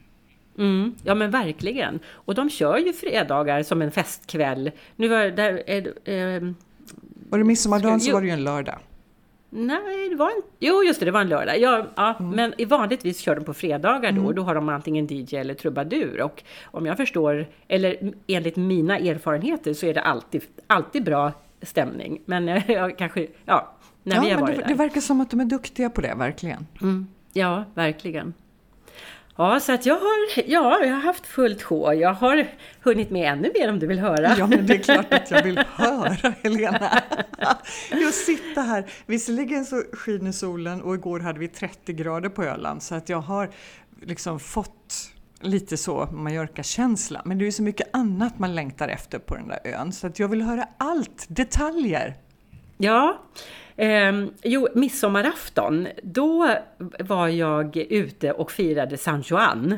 mm, 0.58 0.96
ja, 1.04 1.16
men 1.16 1.32
verkligen. 1.32 2.00
Och 2.10 2.36
de 2.36 2.50
kör 2.50 2.78
ju 2.78 2.94
fredagar 2.94 3.64
som 3.64 3.82
en 3.82 3.92
festkväll. 3.92 4.72
Nu 4.96 5.08
var 5.08 5.18
det 5.18 5.32
där... 5.32 5.64
Eh, 5.68 6.16
eh, 6.16 6.44
Var 7.30 7.38
det 7.38 7.44
midsommardagen 7.44 8.00
så 8.00 8.14
var 8.14 8.22
det 8.22 8.28
ju 8.28 8.34
en 8.34 8.44
lördag. 8.44 8.80
Nej, 9.56 10.10
det 10.10 10.16
var 10.16 10.30
en... 10.30 10.42
Jo, 10.60 10.84
just 10.84 11.00
det, 11.00 11.06
det 11.06 11.12
var 11.12 11.22
en 11.22 11.30
lördag. 11.30 11.60
Ja, 11.60 11.86
ja, 11.96 12.16
Men 12.20 12.54
i 12.58 12.66
vanligtvis 12.66 13.20
kör 13.20 13.36
de 13.36 13.46
på 13.46 13.54
fredagar 13.54 14.12
då. 14.12 14.26
och 14.26 14.36
Då 14.36 14.42
har 14.44 14.56
de 14.56 14.70
antingen 14.70 15.08
DJ 15.10 15.36
eller 15.36 15.54
trubadur. 15.54 16.22
Och 16.22 16.44
om 16.64 16.86
jag 16.86 16.98
förstår, 16.98 17.48
eller 17.68 18.14
enligt 18.28 18.56
mina 18.56 18.98
erfarenheter, 18.98 19.74
så 19.74 19.86
är 19.86 19.94
det 19.94 20.02
alltid, 20.02 20.42
alltid 20.68 21.04
bra 21.04 21.32
stämning. 21.62 22.22
Men 22.26 22.50
eh, 22.50 22.64
jag 22.72 22.98
kanske, 22.98 23.28
ja, 23.46 23.76
när 24.04 24.22
vi 24.22 24.28
ja, 24.30 24.34
har 24.34 24.42
men 24.42 24.42
varit 24.42 24.56
det, 24.56 24.62
där. 24.62 24.70
det 24.70 24.76
verkar 24.76 25.02
som 25.02 25.22
att 25.22 25.30
de 25.30 25.40
är 25.40 25.46
duktiga 25.46 25.90
på 25.90 26.02
det, 26.02 26.14
verkligen. 26.18 26.68
Mm, 26.82 27.08
ja, 27.34 27.66
verkligen. 27.74 28.34
Ja, 29.36 29.60
så 29.60 29.74
att 29.74 29.86
jag 29.86 29.96
har, 29.96 30.44
ja, 30.46 30.86
jag 30.86 30.94
har 30.94 31.02
haft 31.02 31.26
fullt 31.26 31.64
sjå. 31.64 31.94
Jag 31.94 32.14
har 32.14 32.48
hunnit 32.82 33.10
med 33.10 33.32
ännu 33.32 33.52
mer 33.60 33.70
om 33.70 33.80
du 33.80 33.88
vill 33.88 34.00
höra. 34.00 34.36
Ja, 34.38 34.48
men 34.48 34.68
det 34.68 34.74
är 34.74 34.78
klart 34.78 35.14
att 35.14 35.32
jag 35.32 35.44
vill 35.44 35.58
höra, 35.76 36.34
Helena. 36.44 37.02
Jag 37.92 38.14
sitter 38.14 38.62
här. 38.62 38.86
Visserligen 39.06 39.66
så 39.66 39.84
skiner 39.94 40.32
solen 40.32 40.82
och 40.82 40.96
igår 40.96 41.20
hade 41.20 41.40
vi 41.40 41.48
30 41.48 41.94
grader 41.94 42.30
på 42.30 42.44
Öland 42.44 42.84
så 42.84 42.96
att 42.96 43.10
jag 43.10 43.22
har 43.22 43.50
liksom 44.02 44.40
fått 44.40 45.12
lite 45.42 45.78
så 45.78 46.08
Mallorca-känsla. 46.12 47.22
Men 47.26 47.38
det 47.38 47.44
är 47.44 47.46
ju 47.46 47.52
så 47.52 47.64
mycket 47.64 47.88
annat 47.94 48.40
man 48.40 48.56
längtar 48.56 48.88
efter 48.88 49.20
på 49.20 49.36
den 49.36 49.48
där 49.48 49.60
ön 49.64 49.92
så 49.92 50.08
att 50.08 50.20
jag 50.20 50.28
vill 50.28 50.42
höra 50.42 50.68
allt, 50.78 51.26
detaljer. 51.28 52.18
Ja, 52.84 53.18
eh, 53.76 54.12
jo, 54.44 54.68
midsommarafton, 54.76 55.88
då 56.04 56.56
var 57.00 57.28
jag 57.28 57.78
ute 57.78 58.32
och 58.32 58.52
firade 58.52 58.98
San 58.98 59.22
Juan. 59.22 59.78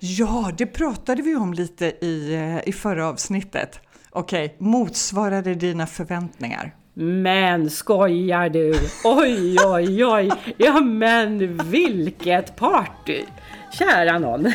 Ja, 0.00 0.52
det 0.58 0.66
pratade 0.66 1.22
vi 1.22 1.36
om 1.36 1.54
lite 1.54 1.86
i, 1.86 2.34
eh, 2.34 2.68
i 2.68 2.72
förra 2.72 3.08
avsnittet. 3.08 3.80
Okej, 4.10 4.56
motsvarade 4.58 5.54
dina 5.54 5.86
förväntningar? 5.86 6.74
Men 6.94 7.70
skojar 7.70 8.48
du? 8.48 8.74
Oj, 9.04 9.56
oj, 9.66 10.04
oj! 10.04 10.32
Ja, 10.56 10.80
men 10.80 11.58
vilket 11.70 12.56
party! 12.56 13.24
Kära 13.72 14.18
någon! 14.18 14.52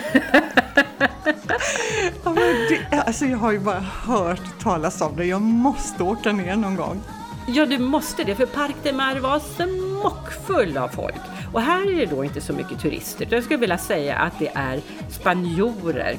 alltså 2.90 3.26
jag 3.26 3.38
har 3.38 3.52
ju 3.52 3.60
bara 3.60 3.80
hört 3.80 4.60
talas 4.62 5.02
om 5.02 5.16
det. 5.16 5.26
Jag 5.26 5.42
måste 5.42 6.04
åka 6.04 6.32
ner 6.32 6.56
någon 6.56 6.76
gång. 6.76 7.02
Ja, 7.48 7.66
du 7.66 7.78
måste 7.78 8.24
det, 8.24 8.36
för 8.36 8.46
Parc 8.46 8.76
des 8.84 8.94
Mar 8.94 9.20
var 9.20 9.40
smockfull 9.40 10.78
av 10.78 10.88
folk. 10.88 11.33
Och 11.54 11.62
här 11.62 11.92
är 11.92 11.96
det 11.96 12.06
då 12.06 12.24
inte 12.24 12.42
så 12.42 12.54
mycket 12.54 12.82
turister. 12.82 13.28
Jag 13.30 13.44
skulle 13.44 13.60
vilja 13.60 13.78
säga 13.78 14.16
att 14.16 14.40
det 14.40 14.52
är 14.54 14.82
spanjorer, 15.10 16.18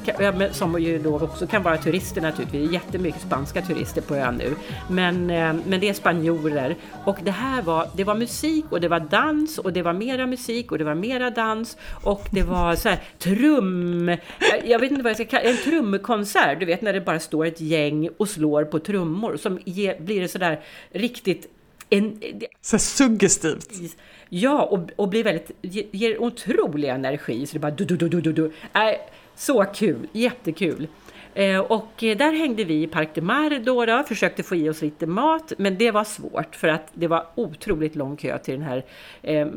som 0.53 0.81
ju 0.81 0.99
då 0.99 1.19
också 1.19 1.47
kan 1.47 1.63
vara 1.63 1.77
turister 1.77 2.21
naturligtvis. 2.21 2.61
Det 2.61 2.67
är 2.67 2.73
jättemycket 2.73 3.21
spanska 3.21 3.61
turister 3.61 4.01
på 4.01 4.15
ön 4.15 4.35
nu. 4.35 4.55
Men, 4.89 5.29
eh, 5.29 5.55
men 5.65 5.79
det 5.79 5.89
är 5.89 5.93
spanjorer. 5.93 6.75
Och 7.05 7.17
det 7.23 7.31
här 7.31 7.61
var, 7.61 7.87
det 7.95 8.03
var 8.03 8.15
musik 8.15 8.65
och 8.69 8.81
det 8.81 8.87
var 8.87 8.99
dans 8.99 9.57
och 9.57 9.73
det 9.73 9.81
var 9.81 9.93
mera 9.93 10.27
musik 10.27 10.71
och 10.71 10.77
det 10.77 10.83
var 10.83 10.95
mera 10.95 11.29
dans. 11.29 11.77
Och 12.03 12.27
det 12.31 12.43
var 12.43 12.75
så 12.75 12.89
här 12.89 12.99
trum... 13.19 14.17
Jag 14.65 14.79
vet 14.79 14.91
inte 14.91 15.03
vad 15.03 15.09
jag 15.09 15.17
ska 15.17 15.25
kalla 15.25 15.43
En 15.43 15.57
trumkonsert, 15.57 16.59
du 16.59 16.65
vet 16.65 16.81
när 16.81 16.93
det 16.93 17.01
bara 17.01 17.19
står 17.19 17.45
ett 17.45 17.61
gäng 17.61 18.09
och 18.17 18.29
slår 18.29 18.63
på 18.63 18.79
trummor. 18.79 19.37
Som 19.37 19.59
ger, 19.65 19.99
blir 19.99 20.21
det 20.21 20.27
sådär 20.27 20.63
riktigt 20.91 21.47
en, 21.89 22.21
så 22.61 22.79
suggestivt. 22.79 23.97
Ja, 24.29 24.63
och, 24.63 24.89
och 24.95 25.09
blir 25.09 25.23
väldigt, 25.23 25.51
ger 25.91 26.21
otrolig 26.21 26.89
energi. 26.89 27.47
Så 27.47 27.53
det 27.53 27.59
bara 27.59 27.71
du, 27.71 27.85
du, 27.85 27.97
du, 27.97 28.21
du, 28.21 28.33
du. 28.33 28.45
Äh, 28.45 28.95
så 29.35 29.63
kul, 29.63 30.07
jättekul. 30.11 30.87
Eh, 31.33 31.59
och 31.59 32.03
eh, 32.03 32.17
där 32.17 32.31
hängde 32.31 32.63
vi 32.63 32.83
i 32.83 32.87
Parc 32.87 33.09
de 33.13 33.21
Mar 33.21 33.59
då, 33.59 33.85
då, 33.85 34.03
försökte 34.03 34.43
få 34.43 34.55
i 34.55 34.69
oss 34.69 34.81
lite 34.81 35.07
mat, 35.07 35.53
men 35.57 35.77
det 35.77 35.91
var 35.91 36.03
svårt 36.03 36.55
för 36.55 36.67
att 36.67 36.91
det 36.93 37.07
var 37.07 37.27
otroligt 37.35 37.95
lång 37.95 38.17
kö 38.17 38.37
till 38.37 38.53
den 38.53 38.63
här 38.63 38.85
eh, 39.21 39.41
eh 39.41 39.47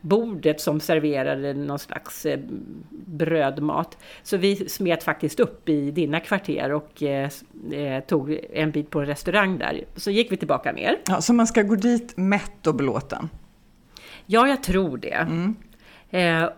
bordet 0.00 0.60
som 0.60 0.80
serverade 0.80 1.54
någon 1.54 1.78
slags 1.78 2.26
eh, 2.26 2.40
brödmat. 3.18 3.98
Så 4.22 4.36
vi 4.36 4.56
smet 4.68 5.04
faktiskt 5.04 5.40
upp 5.40 5.68
i 5.68 5.90
dina 5.90 6.20
kvarter 6.20 6.72
och 6.72 7.02
eh, 7.02 7.30
eh, 7.72 8.04
tog 8.04 8.38
en 8.52 8.70
bit 8.70 8.90
på 8.90 9.00
en 9.00 9.06
restaurang 9.06 9.58
där. 9.58 9.84
Så 9.96 10.10
gick 10.10 10.32
vi 10.32 10.36
tillbaka 10.36 10.72
ner. 10.72 10.96
Ja, 11.06 11.20
så 11.20 11.32
man 11.32 11.46
ska 11.46 11.62
gå 11.62 11.74
dit 11.74 12.16
mätt 12.16 12.66
och 12.66 12.74
belåten? 12.74 13.28
Ja, 14.26 14.48
jag 14.48 14.62
tror 14.62 14.98
det. 14.98 15.14
Mm. 15.14 15.56
Eh, 16.10 16.50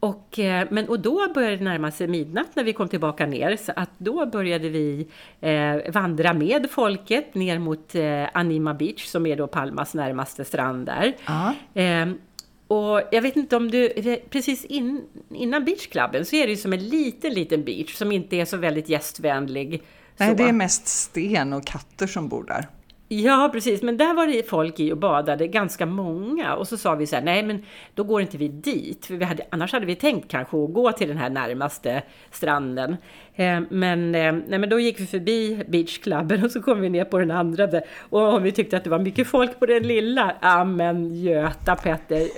och, 0.00 0.38
eh, 0.38 0.68
men, 0.70 0.88
och 0.88 1.00
då 1.00 1.32
började 1.34 1.56
det 1.56 1.64
närma 1.64 1.90
sig 1.90 2.08
midnatt 2.08 2.56
när 2.56 2.64
vi 2.64 2.72
kom 2.72 2.88
tillbaka 2.88 3.26
ner. 3.26 3.56
Så 3.56 3.72
att 3.76 3.90
då 3.98 4.26
började 4.26 4.68
vi 4.68 5.08
eh, 5.40 5.92
vandra 5.92 6.32
med 6.32 6.70
folket 6.70 7.34
ner 7.34 7.58
mot 7.58 7.94
eh, 7.94 8.24
Anima 8.32 8.74
Beach 8.74 9.04
som 9.04 9.26
är 9.26 9.36
då 9.36 9.46
Palmas 9.46 9.94
närmaste 9.94 10.44
strand 10.44 10.86
där. 10.86 11.12
Eh, 11.74 12.06
och 12.70 13.02
jag 13.10 13.22
vet 13.22 13.36
inte 13.36 13.56
om 13.56 13.70
du, 13.70 13.92
precis 14.30 14.64
in, 14.64 15.04
innan 15.34 15.64
beachklubben 15.64 16.24
så 16.24 16.36
är 16.36 16.46
det 16.46 16.50
ju 16.50 16.56
som 16.56 16.72
en 16.72 16.88
liten, 16.88 17.34
liten 17.34 17.64
beach 17.64 17.94
som 17.94 18.12
inte 18.12 18.36
är 18.36 18.44
så 18.44 18.56
väldigt 18.56 18.88
gästvänlig. 18.88 19.82
Nej, 20.16 20.30
så. 20.30 20.34
det 20.34 20.48
är 20.48 20.52
mest 20.52 20.86
sten 20.86 21.52
och 21.52 21.66
katter 21.66 22.06
som 22.06 22.28
bor 22.28 22.44
där. 22.44 22.68
Ja, 23.12 23.50
precis. 23.52 23.82
Men 23.82 23.96
där 23.96 24.14
var 24.14 24.26
det 24.26 24.48
folk 24.48 24.80
i 24.80 24.92
och 24.92 24.96
badade, 24.96 25.46
ganska 25.46 25.86
många. 25.86 26.54
Och 26.54 26.68
så 26.68 26.76
sa 26.76 26.94
vi 26.94 27.06
så 27.06 27.16
här, 27.16 27.22
nej 27.22 27.42
men 27.42 27.62
då 27.94 28.04
går 28.04 28.20
inte 28.20 28.36
vi 28.38 28.48
dit. 28.48 29.06
För 29.06 29.14
vi 29.14 29.24
hade, 29.24 29.46
annars 29.50 29.72
hade 29.72 29.86
vi 29.86 29.94
tänkt 29.96 30.30
kanske 30.30 30.64
att 30.64 30.72
gå 30.72 30.92
till 30.92 31.08
den 31.08 31.16
här 31.16 31.30
närmaste 31.30 32.02
stranden. 32.30 32.96
Eh, 33.34 33.60
men, 33.70 34.14
eh, 34.14 34.32
nej, 34.32 34.58
men 34.58 34.68
då 34.68 34.80
gick 34.80 35.00
vi 35.00 35.06
förbi 35.06 35.64
beachklubben 35.68 36.44
och 36.44 36.50
så 36.50 36.62
kom 36.62 36.80
vi 36.80 36.90
ner 36.90 37.04
på 37.04 37.18
den 37.18 37.30
andra. 37.30 37.68
Och 38.10 38.46
vi 38.46 38.52
tyckte 38.52 38.76
att 38.76 38.84
det 38.84 38.90
var 38.90 38.98
mycket 38.98 39.28
folk 39.28 39.60
på 39.60 39.66
den 39.66 39.82
lilla. 39.82 40.34
Ja 40.42 40.64
men 40.64 41.22
Göta 41.22 41.76
Petter, 41.76 42.28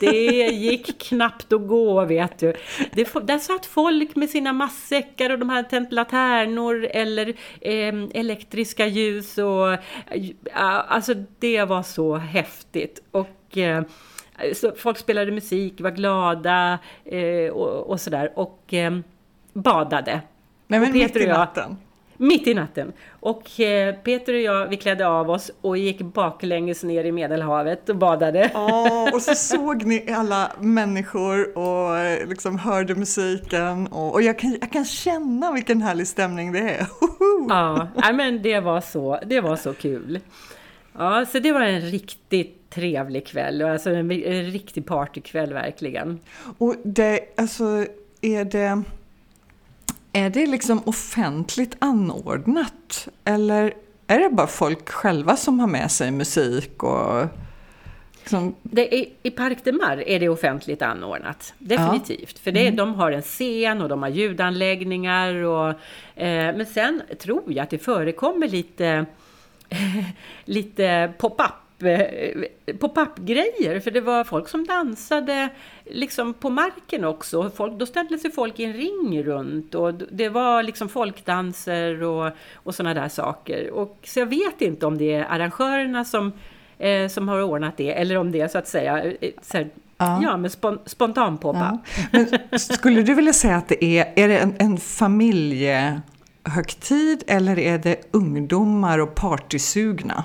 det 0.00 0.46
gick 0.46 0.98
knappt 1.08 1.52
att 1.52 1.68
gå 1.68 2.04
vet 2.04 2.38
du. 2.38 2.54
Det, 2.92 3.26
där 3.26 3.38
satt 3.38 3.66
folk 3.66 4.16
med 4.16 4.30
sina 4.30 4.52
massäckar 4.52 5.30
och 5.30 5.38
de 5.38 5.50
här 5.50 5.62
tänt 5.62 5.92
laternor 5.92 6.84
eller 6.90 7.28
eh, 7.60 7.94
elektriska 8.14 8.86
ljus. 8.86 9.38
Och, 9.38 9.78
alltså 10.52 11.14
det 11.38 11.64
var 11.64 11.82
så 11.82 12.16
häftigt. 12.16 13.02
Och 13.10 13.58
eh, 13.58 13.82
folk 14.76 14.98
spelade 14.98 15.32
musik, 15.32 15.80
var 15.80 15.90
glada 15.90 16.78
eh, 17.04 17.50
och, 17.50 17.90
och 17.90 18.00
sådär. 18.00 18.32
Och 18.34 18.74
eh, 18.74 18.98
badade. 19.52 20.20
Nej, 20.66 20.80
men 20.80 20.92
mitt 20.92 21.16
i 21.16 21.26
natten? 21.26 21.76
Mitt 22.16 22.46
i 22.46 22.54
natten. 22.54 22.92
Och 23.10 23.60
eh, 23.60 23.94
Peter 23.94 24.34
och 24.34 24.40
jag, 24.40 24.66
vi 24.66 24.76
klädde 24.76 25.08
av 25.08 25.30
oss 25.30 25.50
och 25.60 25.78
gick 25.78 26.02
baklänges 26.02 26.82
ner 26.82 27.04
i 27.04 27.12
Medelhavet 27.12 27.88
och 27.88 27.96
badade. 27.96 28.50
Oh, 28.54 29.14
och 29.14 29.22
så 29.22 29.34
såg 29.34 29.84
ni 29.84 30.12
alla 30.12 30.52
människor 30.60 31.58
och 31.58 31.98
eh, 31.98 32.28
liksom 32.28 32.58
hörde 32.58 32.94
musiken. 32.94 33.86
Och, 33.86 34.14
och 34.14 34.22
jag, 34.22 34.38
kan, 34.38 34.56
jag 34.60 34.72
kan 34.72 34.84
känna 34.84 35.52
vilken 35.52 35.82
härlig 35.82 36.06
stämning 36.06 36.52
det 36.52 36.60
är. 36.60 36.86
ja, 37.48 37.88
men 38.14 38.42
det 38.42 38.60
var, 38.60 38.80
så, 38.80 39.18
det 39.26 39.40
var 39.40 39.56
så 39.56 39.74
kul. 39.74 40.20
Ja, 40.98 41.26
så 41.32 41.38
det 41.38 41.52
var 41.52 41.60
en 41.60 41.80
riktigt 41.80 42.70
trevlig 42.70 43.26
kväll. 43.26 43.62
Alltså 43.62 43.90
en, 43.90 44.10
en 44.10 44.44
riktig 44.44 44.86
partykväll 44.86 45.52
verkligen. 45.52 46.20
Och 46.58 46.74
det, 46.84 47.20
alltså, 47.36 47.86
är 48.20 48.44
det 48.44 48.82
är 50.16 50.30
det 50.30 50.46
liksom 50.46 50.82
offentligt 50.84 51.76
anordnat? 51.78 53.08
Eller 53.24 53.74
är 54.06 54.18
det 54.18 54.30
bara 54.30 54.46
folk 54.46 54.88
själva 54.88 55.36
som 55.36 55.60
har 55.60 55.66
med 55.66 55.90
sig 55.90 56.10
musik 56.10 56.82
och... 56.82 57.26
Liksom... 58.12 58.54
Det 58.62 59.00
är, 59.00 59.06
I 59.22 59.30
Parc 59.30 59.58
de 59.64 59.72
Mar 59.72 60.08
är 60.08 60.20
det 60.20 60.28
offentligt 60.28 60.82
anordnat, 60.82 61.54
definitivt. 61.58 62.32
Ja. 62.34 62.40
För 62.42 62.52
det, 62.52 62.60
mm. 62.60 62.76
de 62.76 62.94
har 62.94 63.12
en 63.12 63.22
scen 63.22 63.82
och 63.82 63.88
de 63.88 64.02
har 64.02 64.08
ljudanläggningar. 64.08 65.34
Och, 65.34 65.68
eh, 66.22 66.56
men 66.56 66.66
sen 66.66 67.02
tror 67.18 67.42
jag 67.46 67.62
att 67.62 67.70
det 67.70 67.78
förekommer 67.78 68.48
lite, 68.48 69.06
lite 70.44 71.12
pop-up 71.18 71.65
Eh, 71.78 72.42
pop-up-grejer. 72.80 73.80
För 73.80 73.90
det 73.90 74.00
var 74.00 74.24
folk 74.24 74.48
som 74.48 74.64
dansade 74.64 75.48
liksom 75.84 76.34
på 76.34 76.50
marken 76.50 77.04
också. 77.04 77.50
Folk, 77.50 77.78
då 77.78 77.86
ställde 77.86 78.18
sig 78.18 78.30
folk 78.30 78.60
i 78.60 78.64
en 78.64 78.72
ring 78.72 79.22
runt 79.22 79.74
och 79.74 79.94
det 79.94 80.28
var 80.28 80.62
liksom 80.62 80.88
folkdanser 80.88 82.02
och, 82.02 82.32
och 82.54 82.74
sådana 82.74 83.00
där 83.00 83.08
saker. 83.08 83.70
Och, 83.70 83.98
så 84.04 84.20
jag 84.20 84.26
vet 84.26 84.62
inte 84.62 84.86
om 84.86 84.98
det 84.98 85.14
är 85.14 85.24
arrangörerna 85.24 86.04
som, 86.04 86.32
eh, 86.78 87.08
som 87.08 87.28
har 87.28 87.42
ordnat 87.42 87.76
det 87.76 87.92
eller 87.92 88.16
om 88.16 88.32
det 88.32 88.40
är 88.40 88.48
så 88.48 88.58
att 88.58 88.68
säga 88.68 89.04
eh, 89.04 89.12
så 89.42 89.56
här, 89.56 89.70
Ja. 89.98 90.20
ja, 90.22 90.36
men 90.36 90.50
spon 90.50 90.78
spontan 90.86 91.38
ja. 91.42 91.78
Skulle 92.58 93.02
du 93.02 93.14
vilja 93.14 93.32
säga 93.32 93.56
att 93.56 93.68
det 93.68 93.84
är, 93.84 94.12
är 94.16 94.28
det 94.28 94.38
en, 94.38 94.54
en 94.58 94.78
familjehögtid 94.78 97.22
eller 97.26 97.58
är 97.58 97.78
det 97.78 97.96
ungdomar 98.10 98.98
och 98.98 99.14
partysugna? 99.14 100.24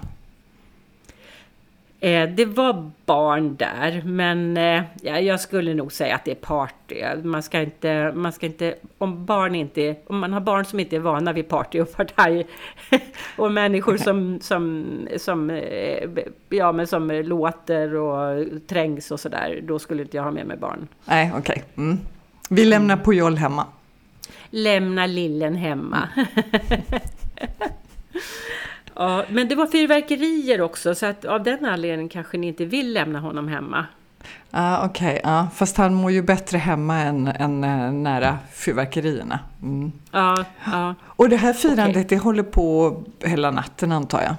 Eh, 2.04 2.30
det 2.30 2.46
var 2.46 2.92
barn 3.06 3.56
där, 3.56 4.02
men 4.06 4.58
eh, 4.58 4.84
jag 5.02 5.40
skulle 5.40 5.74
nog 5.74 5.92
säga 5.92 6.16
att 6.16 6.26
det 6.26 6.32
är 6.32 6.36
party. 6.36 6.96
Man 7.24 7.44
ska 7.44 7.62
inte, 7.62 8.12
man 8.16 8.32
ska 8.32 8.46
inte, 8.46 8.76
om 8.98 9.26
barn 9.26 9.56
inte, 9.56 9.96
om 10.08 10.20
man 10.20 10.34
har 10.34 10.40
barn 10.40 10.66
som 10.66 10.80
inte 10.80 10.96
är 10.96 11.00
vana 11.00 11.34
vid 11.34 11.50
party 11.50 11.80
och 11.80 11.94
partaj 11.94 12.48
och 13.36 13.52
människor 13.52 13.98
som, 13.98 14.40
som, 14.42 14.86
som, 15.18 15.50
eh, 15.50 16.10
ja, 16.50 16.72
men 16.72 16.88
som 16.88 17.12
låter 17.12 17.96
och 17.96 18.46
trängs 18.68 19.12
och 19.12 19.20
sådär, 19.20 19.62
då 19.64 19.80
skulle 19.80 20.02
inte 20.02 20.18
jag 20.18 20.24
ha 20.24 20.32
med 20.32 20.46
mig 20.46 20.58
barn. 20.58 20.88
Nej, 21.06 21.32
okej. 21.38 21.64
Okay. 21.76 21.84
Mm. 21.86 22.00
Vi 22.50 22.66
lämnar 22.66 22.98
Pujol 22.98 23.36
hemma. 23.36 23.66
Lämna 24.50 25.06
lillen 25.06 25.56
hemma. 25.56 26.10
Ja, 29.02 29.26
men 29.30 29.48
det 29.48 29.56
var 29.56 29.68
fyrverkerier 29.68 30.62
också, 30.62 30.96
så 30.96 31.06
att 31.06 31.26
av 31.26 31.44
den 31.44 31.66
anledningen 31.66 32.10
kanske 32.10 32.38
ni 32.38 32.48
inte 32.48 32.66
vill 32.66 32.94
lämna 32.94 33.20
honom 33.20 33.48
hemma. 33.48 33.86
Ah, 34.52 34.86
Okej, 34.86 35.20
okay, 35.20 35.32
ah. 35.32 35.48
fast 35.56 35.78
han 35.78 35.94
mår 35.94 36.12
ju 36.12 36.22
bättre 36.22 36.58
hemma 36.58 36.98
än, 36.98 37.28
än 37.28 37.64
äh, 37.64 37.92
nära 37.92 38.38
fyrverkerierna. 38.54 39.40
Mm. 39.62 39.92
Ja, 40.12 40.46
ja. 40.66 40.96
Och 41.04 41.30
det 41.30 41.36
här 41.36 41.54
firandet 41.54 41.90
okay. 41.90 42.04
det 42.04 42.18
håller 42.18 42.44
på 42.44 42.98
hela 43.20 43.52
natten 43.52 43.92
antar 43.92 44.22
jag? 44.22 44.36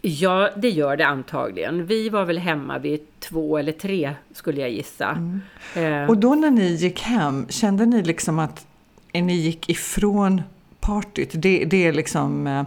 Ja, 0.00 0.50
det 0.56 0.70
gör 0.70 0.96
det 0.96 1.06
antagligen. 1.06 1.86
Vi 1.86 2.08
var 2.08 2.24
väl 2.24 2.38
hemma 2.38 2.78
vid 2.78 3.00
två 3.20 3.58
eller 3.58 3.72
tre 3.72 4.14
skulle 4.32 4.60
jag 4.60 4.70
gissa. 4.70 5.08
Mm. 5.08 5.40
Eh. 5.74 6.08
Och 6.08 6.18
då 6.18 6.34
när 6.34 6.50
ni 6.50 6.66
gick 6.66 7.00
hem, 7.00 7.46
kände 7.48 7.86
ni 7.86 8.02
liksom 8.02 8.38
att 8.38 8.66
ni 9.12 9.34
gick 9.34 9.68
ifrån 9.68 10.42
partyt? 10.80 11.30
Det, 11.34 11.64
det 11.64 11.86
är 11.86 11.92
liksom 11.92 12.46
eh, 12.46 12.62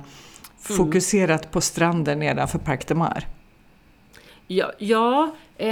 fokuserat 0.60 1.52
på 1.52 1.62
stranden 1.62 2.20
nedanför 2.20 2.60
Parc 2.60 2.86
de 2.86 2.96
Mar? 2.96 3.28
Ja, 4.48 4.72
ja 4.78 5.36
eh, 5.58 5.68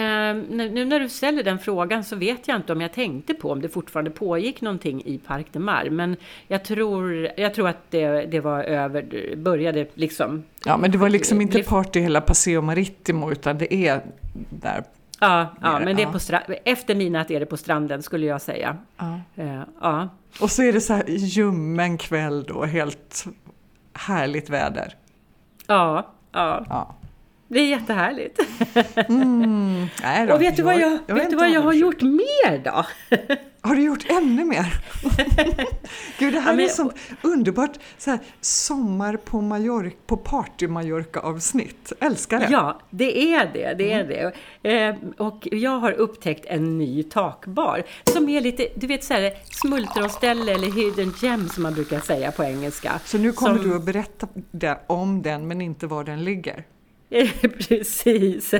nu 0.49 0.85
när 0.85 0.99
du 0.99 1.09
ställer 1.09 1.43
den 1.43 1.59
frågan 1.59 2.03
så 2.03 2.15
vet 2.15 2.47
jag 2.47 2.55
inte 2.57 2.73
om 2.73 2.81
jag 2.81 2.93
tänkte 2.93 3.33
på 3.33 3.51
om 3.51 3.61
det 3.61 3.69
fortfarande 3.69 4.11
pågick 4.11 4.61
någonting 4.61 5.01
i 5.05 5.17
Parc 5.17 5.45
de 5.51 5.59
Mar. 5.59 5.89
Men 5.89 6.15
jag 6.47 6.63
tror, 6.63 7.29
jag 7.37 7.53
tror 7.53 7.67
att 7.67 7.91
det, 7.91 8.25
det 8.25 8.39
var 8.39 8.63
över, 8.63 9.35
började 9.35 9.87
liksom... 9.93 10.43
Ja, 10.65 10.77
men 10.77 10.91
det 10.91 10.97
var 10.97 11.09
liksom 11.09 11.41
inte 11.41 11.63
party 11.63 11.99
hela 11.99 12.21
Paseo 12.21 12.61
Maritimo 12.61 13.31
utan 13.31 13.57
det 13.57 13.73
är 13.73 14.01
där 14.49 14.83
Ja, 15.19 15.55
ja 15.61 15.79
men 15.79 15.95
det 15.95 16.03
är 16.03 16.11
på 16.11 16.17
stra- 16.17 16.55
efter 16.65 16.95
midnatt 16.95 17.31
är 17.31 17.39
det 17.39 17.45
på 17.45 17.57
stranden 17.57 18.03
skulle 18.03 18.25
jag 18.25 18.41
säga. 18.41 18.77
Ja. 18.97 19.19
Uh, 19.39 19.61
ja. 19.81 20.09
Och 20.41 20.51
så 20.51 20.63
är 20.63 20.73
det 20.73 20.81
så 20.81 20.93
här 20.93 21.03
ljummen 21.07 21.97
kväll 21.97 22.43
då, 22.43 22.65
helt 22.65 23.25
härligt 23.95 24.49
väder. 24.49 24.95
Ja, 25.67 26.13
ja. 26.31 26.65
ja. 26.69 26.95
Det 27.47 27.59
är 27.59 27.67
jättehärligt. 27.67 28.39
Mm, 29.09 29.87
då, 30.27 30.33
och 30.33 30.41
vet 30.41 30.55
du 30.55 30.63
vad 30.63 30.79
jag, 30.79 30.99
jag 31.07 31.15
vet 31.15 31.29
du 31.29 31.35
vad 31.35 31.49
jag 31.49 31.61
har 31.61 31.73
gjort 31.73 32.01
mer 32.01 32.57
då? 32.63 32.85
Har 33.65 33.75
du 33.75 33.83
gjort 33.83 34.05
ännu 34.09 34.45
mer? 34.45 34.81
Gud, 36.19 36.33
det 36.33 36.39
här 36.39 36.51
ja, 36.51 36.55
men, 36.55 36.65
är 36.65 36.69
sånt 36.69 36.93
underbart 37.21 37.71
så 37.97 38.11
här, 38.11 38.19
sommar 38.41 39.17
på, 39.17 39.41
Mallorca, 39.41 39.95
på 40.07 40.17
party-Mallorca-avsnitt. 40.17 41.93
Älskar 41.99 42.39
det! 42.39 42.47
Ja, 42.51 42.79
det 42.89 43.33
är 43.33 43.53
det. 43.53 43.73
det, 43.73 43.91
är 43.91 44.03
mm. 44.03 44.33
det. 44.61 44.71
Eh, 44.83 44.95
och 45.27 45.47
jag 45.51 45.79
har 45.79 45.91
upptäckt 45.91 46.45
en 46.45 46.77
ny 46.77 47.03
takbar 47.03 47.83
som 48.03 48.29
är 48.29 48.41
lite, 48.41 48.67
du 48.75 48.87
vet 48.87 49.03
så 49.03 49.13
här, 49.13 49.33
smultronställe 49.51 50.51
eller 50.53 50.71
hidden 50.71 51.13
gem 51.21 51.49
som 51.49 51.63
man 51.63 51.73
brukar 51.73 51.99
säga 51.99 52.31
på 52.31 52.43
engelska. 52.43 52.99
Så 53.05 53.17
nu 53.17 53.31
kommer 53.31 53.55
som, 53.55 53.69
du 53.69 53.75
att 53.75 53.83
berätta 53.83 54.27
om 54.87 55.21
den 55.21 55.47
men 55.47 55.61
inte 55.61 55.87
var 55.87 56.03
den 56.03 56.23
ligger? 56.23 56.65
Precis, 57.67 58.51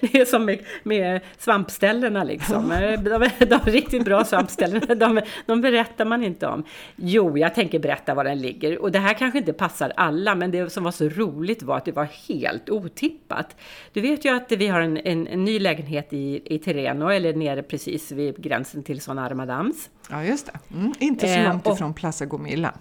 det 0.00 0.14
är 0.14 0.24
som 0.24 0.44
med, 0.44 0.58
med 0.82 1.20
svampställena 1.38 2.24
liksom. 2.24 2.68
De, 3.04 3.28
de 3.46 3.70
riktigt 3.70 4.04
bra 4.04 4.24
svampställena, 4.24 4.94
de, 4.94 5.20
de, 5.46 5.60
berättar 5.60 6.04
man 6.04 6.24
inte 6.24 6.46
om. 6.46 6.64
Jo, 6.96 7.38
jag 7.38 7.54
tänker 7.54 7.78
berätta 7.78 8.14
var 8.14 8.24
den 8.24 8.38
ligger. 8.38 8.82
Och 8.82 8.92
det 8.92 8.98
här 8.98 9.14
kanske 9.14 9.38
inte 9.38 9.52
passar 9.52 9.92
alla, 9.96 10.34
men 10.34 10.50
det 10.50 10.70
som 10.70 10.84
var 10.84 10.90
så 10.90 11.08
roligt 11.08 11.62
var 11.62 11.76
att 11.76 11.84
det 11.84 11.92
var 11.92 12.08
helt 12.28 12.70
otippat. 12.70 13.56
Du 13.92 14.00
vet 14.00 14.24
ju 14.24 14.36
att 14.36 14.52
vi 14.52 14.66
har 14.66 14.80
en, 14.80 14.96
en, 14.96 15.26
en 15.26 15.44
ny 15.44 15.58
lägenhet 15.58 16.12
i, 16.12 16.42
i 16.44 16.58
Terreno, 16.58 17.08
eller 17.08 17.34
nere 17.34 17.62
precis 17.62 18.12
vid 18.12 18.42
gränsen 18.42 18.82
till 18.82 19.00
Son 19.00 19.18
Armadams. 19.18 19.90
Ja, 20.10 20.24
just 20.24 20.46
det. 20.46 20.74
Mm, 20.74 20.92
inte 20.98 21.28
så 21.28 21.42
långt 21.42 21.66
ifrån 21.66 21.82
eh, 21.82 21.90
och, 21.90 21.96
Plaza 21.96 22.26
Gomilla. 22.26 22.74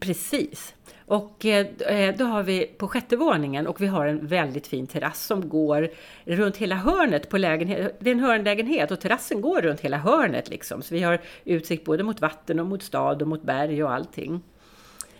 Precis. 0.00 0.74
Och 1.06 1.44
eh, 1.44 2.14
då 2.18 2.24
har 2.24 2.42
vi 2.42 2.66
på 2.66 2.88
sjätte 2.88 3.16
våningen 3.16 3.66
och 3.66 3.80
vi 3.80 3.86
har 3.86 4.06
en 4.06 4.26
väldigt 4.26 4.66
fin 4.66 4.86
terrass 4.86 5.26
som 5.26 5.48
går 5.48 5.88
runt 6.24 6.56
hela 6.56 6.74
hörnet 6.74 7.28
på 7.28 7.38
lägenheten. 7.38 7.90
Det 7.98 8.10
är 8.10 8.14
en 8.14 8.20
hörnlägenhet 8.20 8.90
och 8.90 9.00
terrassen 9.00 9.40
går 9.40 9.60
runt 9.60 9.80
hela 9.80 9.96
hörnet 9.96 10.48
liksom. 10.50 10.82
Så 10.82 10.94
vi 10.94 11.02
har 11.02 11.20
utsikt 11.44 11.84
både 11.84 12.02
mot 12.02 12.20
vatten 12.20 12.60
och 12.60 12.66
mot 12.66 12.82
stad 12.82 13.22
och 13.22 13.28
mot 13.28 13.42
berg 13.42 13.84
och 13.84 13.92
allting. 13.92 14.40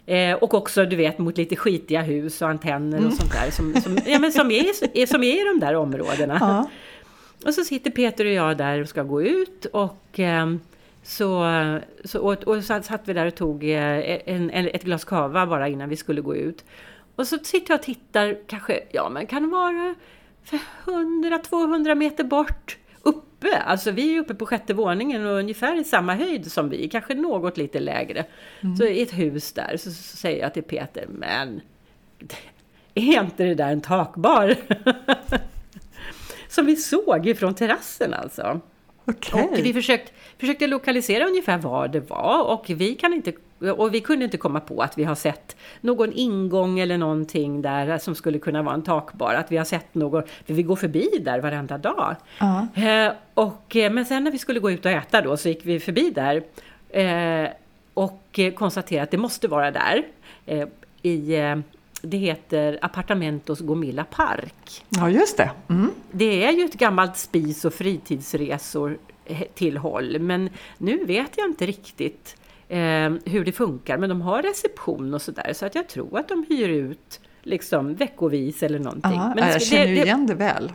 Eh, 0.06 0.34
och 0.34 0.54
också 0.54 0.84
du 0.84 0.96
vet 0.96 1.18
mot 1.18 1.38
lite 1.38 1.56
skitiga 1.56 2.02
hus 2.02 2.42
och 2.42 2.48
antenner 2.48 2.98
mm. 2.98 3.10
och 3.10 3.16
sånt 3.16 3.32
där 3.32 3.50
som, 3.50 3.80
som, 3.82 3.98
ja, 4.06 4.18
men 4.18 4.32
som, 4.32 4.50
är, 4.50 5.06
som 5.06 5.22
är 5.22 5.40
i 5.40 5.44
de 5.44 5.60
där 5.60 5.74
områdena. 5.74 6.36
Ja. 6.40 6.70
Och 7.46 7.54
så 7.54 7.64
sitter 7.64 7.90
Peter 7.90 8.24
och 8.24 8.32
jag 8.32 8.56
där 8.56 8.80
och 8.80 8.88
ska 8.88 9.02
gå 9.02 9.22
ut 9.22 9.64
och 9.64 10.20
eh, 10.20 10.46
så, 11.06 11.46
så, 12.04 12.20
och, 12.20 12.42
och 12.42 12.64
så 12.64 12.82
satt 12.82 13.08
vi 13.08 13.12
där 13.12 13.26
och 13.26 13.34
tog 13.34 13.64
eh, 13.64 14.20
en, 14.28 14.50
en, 14.50 14.68
ett 14.68 14.82
glas 14.82 15.04
kava 15.04 15.46
bara 15.46 15.68
innan 15.68 15.88
vi 15.88 15.96
skulle 15.96 16.20
gå 16.20 16.36
ut. 16.36 16.64
Och 17.16 17.26
så 17.26 17.38
sitter 17.38 17.70
jag 17.72 17.78
och 17.78 17.84
tittar, 17.84 18.36
kanske, 18.46 18.80
ja 18.92 19.08
men 19.08 19.26
kan 19.26 19.42
det 19.42 19.48
vara 19.48 19.94
100-200 20.84 21.94
meter 21.94 22.24
bort 22.24 22.78
uppe. 23.02 23.58
Alltså 23.58 23.90
vi 23.90 24.16
är 24.16 24.20
uppe 24.20 24.34
på 24.34 24.46
sjätte 24.46 24.74
våningen 24.74 25.26
och 25.26 25.38
ungefär 25.38 25.80
i 25.80 25.84
samma 25.84 26.14
höjd 26.14 26.52
som 26.52 26.68
vi, 26.68 26.88
kanske 26.88 27.14
något 27.14 27.56
lite 27.56 27.80
lägre. 27.80 28.24
Mm. 28.60 28.76
Så 28.76 28.84
i 28.84 29.02
ett 29.02 29.18
hus 29.18 29.52
där 29.52 29.76
så, 29.76 29.90
så, 29.90 30.16
säger 30.16 30.42
jag 30.42 30.54
till 30.54 30.62
Peter, 30.62 31.06
men 31.08 31.60
är 32.94 33.22
inte 33.22 33.44
det 33.44 33.54
där 33.54 33.72
en 33.72 33.80
takbar? 33.80 34.54
som 36.48 36.66
vi 36.66 36.76
såg 36.76 37.26
ifrån 37.26 37.54
terrassen 37.54 38.14
alltså. 38.14 38.60
Okay. 39.06 39.42
Och 39.42 39.58
vi 39.58 39.72
försökte, 39.72 40.12
försökte 40.38 40.66
lokalisera 40.66 41.24
ungefär 41.24 41.58
var 41.58 41.88
det 41.88 42.00
var 42.00 42.42
och 42.42 42.64
vi, 42.68 42.94
kan 42.94 43.12
inte, 43.12 43.32
och 43.70 43.94
vi 43.94 44.00
kunde 44.00 44.24
inte 44.24 44.36
komma 44.36 44.60
på 44.60 44.82
att 44.82 44.98
vi 44.98 45.04
har 45.04 45.14
sett 45.14 45.56
någon 45.80 46.12
ingång 46.12 46.78
eller 46.78 46.98
någonting 46.98 47.62
där 47.62 47.98
som 47.98 48.14
skulle 48.14 48.38
kunna 48.38 48.62
vara 48.62 48.74
en 48.74 48.82
takbar. 48.82 49.34
Att 49.34 49.52
vi 49.52 49.56
har 49.56 49.64
sett 49.64 49.94
någon, 49.94 50.22
för 50.46 50.54
vi 50.54 50.62
går 50.62 50.76
förbi 50.76 51.08
där 51.20 51.40
varenda 51.40 51.78
dag. 51.78 52.16
Uh. 52.42 53.12
Och, 53.34 53.76
eh, 53.76 53.92
men 53.92 54.04
sen 54.04 54.24
när 54.24 54.30
vi 54.30 54.38
skulle 54.38 54.60
gå 54.60 54.70
ut 54.70 54.84
och 54.84 54.90
äta 54.90 55.22
då 55.22 55.36
så 55.36 55.48
gick 55.48 55.66
vi 55.66 55.80
förbi 55.80 56.10
där 56.10 56.42
eh, 56.90 57.50
och 57.94 58.40
konstaterade 58.54 59.02
att 59.02 59.10
det 59.10 59.18
måste 59.18 59.48
vara 59.48 59.70
där. 59.70 60.02
I, 61.02 61.36
det 62.10 62.16
heter 62.16 62.78
Apartamentos 62.82 63.60
Gomilla 63.60 64.04
Park. 64.04 64.84
Ja, 64.88 65.10
just 65.10 65.36
det. 65.36 65.50
Mm. 65.68 65.90
Det 66.10 66.44
är 66.44 66.52
ju 66.52 66.64
ett 66.64 66.74
gammalt 66.74 67.16
spis 67.16 67.64
och 67.64 67.74
fritidsresor 67.74 68.98
tillhåll, 69.54 70.18
men 70.18 70.50
nu 70.78 71.04
vet 71.04 71.30
jag 71.36 71.46
inte 71.46 71.66
riktigt 71.66 72.36
eh, 72.68 72.78
hur 73.24 73.44
det 73.44 73.52
funkar. 73.52 73.98
Men 73.98 74.08
de 74.08 74.20
har 74.20 74.42
reception 74.42 75.14
och 75.14 75.22
sådär, 75.22 75.52
så 75.52 75.66
att 75.66 75.74
jag 75.74 75.88
tror 75.88 76.18
att 76.18 76.28
de 76.28 76.46
hyr 76.48 76.68
ut 76.68 77.20
liksom 77.42 77.94
veckovis 77.94 78.62
eller 78.62 78.78
någonting. 78.78 79.12
Ja, 79.14 79.32
men 79.36 79.48
jag 79.48 79.62
känner 79.62 79.86
ju 79.86 80.02
igen 80.02 80.26
det 80.26 80.34
väl. 80.34 80.72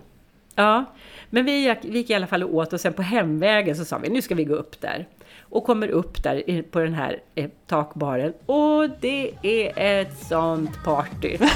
Ja, 0.56 0.86
men 1.30 1.46
vi, 1.46 1.76
vi 1.84 1.98
gick 1.98 2.10
i 2.10 2.14
alla 2.14 2.28
fall 2.28 2.44
åt 2.44 2.74
och 2.74 2.82
sen 2.82 2.94
på 2.94 3.02
hemvägen 3.02 3.76
så 3.76 3.86
sa 3.86 3.98
vi 3.98 4.10
nu 4.10 4.22
ska 4.22 4.36
vi 4.36 4.46
gå 4.46 4.56
upp 4.56 4.82
där 4.82 5.08
och 5.52 5.64
kommer 5.64 5.88
upp 5.88 6.24
där 6.24 6.62
på 6.62 6.80
den 6.80 6.94
här 6.94 7.20
eh, 7.36 7.50
takbaren 7.68 8.34
och 8.46 8.90
det 9.02 9.32
är 9.42 10.02
ett 10.02 10.28
sånt 10.28 10.84
party. 10.84 11.38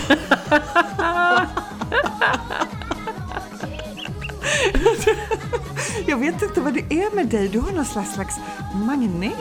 Jag 6.08 6.17
vet 6.17 6.41
inte 6.41 6.62
vad 6.62 6.73
det 6.73 6.79
är 6.79 7.15
med 7.15 7.27
dig, 7.27 7.47
du 7.47 7.60
har 7.60 7.71
någon 7.71 7.86
slags, 7.86 8.13
slags 8.13 8.36
magnet. 8.73 9.34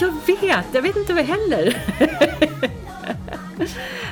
Jag 0.00 0.12
vet, 0.26 0.66
jag 0.72 0.82
vet 0.82 0.96
inte 0.96 1.14
vad 1.14 1.24
heller. 1.24 1.76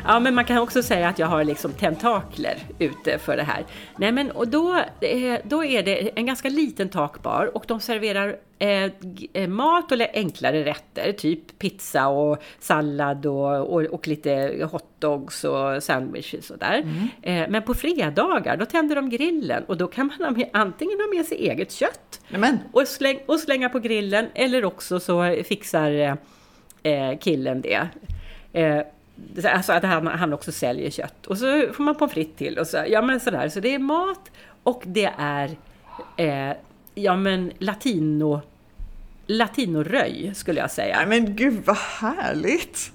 ja, 0.09 0.21
men 0.21 0.35
man 0.35 0.45
kan 0.45 0.59
också 0.59 0.83
säga 0.83 1.09
att 1.09 1.19
jag 1.19 1.27
har 1.27 1.45
liksom 1.45 1.73
tentakler 1.73 2.57
ute 2.79 3.19
för 3.19 3.37
det 3.37 3.43
här. 3.43 3.65
Nej, 3.97 4.13
men 4.13 4.31
och 4.31 4.49
då, 4.49 4.77
eh, 5.01 5.39
då 5.45 5.65
är 5.65 5.83
det 5.83 6.11
en 6.19 6.27
ganska 6.27 6.49
liten 6.49 6.89
takbar 6.89 7.51
och 7.55 7.65
de 7.67 7.81
serverar 7.81 8.37
eh, 8.59 8.91
eh, 9.33 9.49
mat 9.49 9.93
eller 9.93 10.11
enklare 10.15 10.65
rätter, 10.65 11.13
typ 11.13 11.59
pizza 11.59 12.09
och 12.09 12.43
sallad 12.59 13.27
och, 13.27 13.75
och, 13.75 13.83
och 13.83 14.09
lite 14.09 14.69
hotdogs 14.73 15.45
och 15.45 15.83
sandwiches 15.83 16.51
och 16.51 16.59
där. 16.59 16.79
Mm. 16.79 17.09
Eh, 17.23 17.51
men 17.51 17.63
på 17.63 17.75
fredagar, 17.75 18.57
då 18.57 18.65
tänder 18.65 18.97
de 18.97 19.11
grillen 19.11 19.65
och 19.65 19.77
då 19.77 19.87
kan 19.87 20.07
man 20.07 20.29
ha 20.29 20.31
med, 20.31 20.51
antingen 20.53 21.01
ha 21.01 21.07
med 21.17 21.27
sig 21.27 21.39
eget 21.39 21.73
kött 21.73 22.21
och, 22.73 22.89
släng, 22.89 23.19
och, 23.27 23.41
slänga 23.41 23.69
på 23.69 23.79
grillen 23.79 24.27
eller 24.35 24.65
också 24.65 25.01
så 25.01 25.43
fixar 25.45 26.19
eh, 26.83 27.19
killen 27.21 27.61
det. 27.61 27.89
Eh, 28.53 28.83
Alltså 29.45 29.73
att 29.73 29.83
han, 29.83 30.07
han 30.07 30.33
också 30.33 30.53
säljer 30.53 30.91
kött. 30.91 31.27
Och 31.27 31.39
så 31.39 31.73
får 31.73 31.85
man 31.85 31.95
pommes 31.95 32.13
frites 32.13 32.37
till 32.37 32.59
och 32.59 32.67
så, 32.67 32.85
ja 32.89 33.03
men 33.03 33.21
sådär. 33.21 33.49
Så 33.49 33.61
det 33.61 33.75
är 33.75 33.79
mat 33.79 34.31
och 34.63 34.83
det 34.87 35.13
är 35.19 35.57
eh, 36.17 36.57
ja 36.95 37.17
men 37.17 37.53
latino 37.59 38.43
latinoröj 39.29 40.33
skulle 40.35 40.61
jag 40.61 40.71
säga. 40.71 41.07
Men 41.07 41.37
gud 41.37 41.63
vad 41.65 41.77
härligt! 41.77 42.93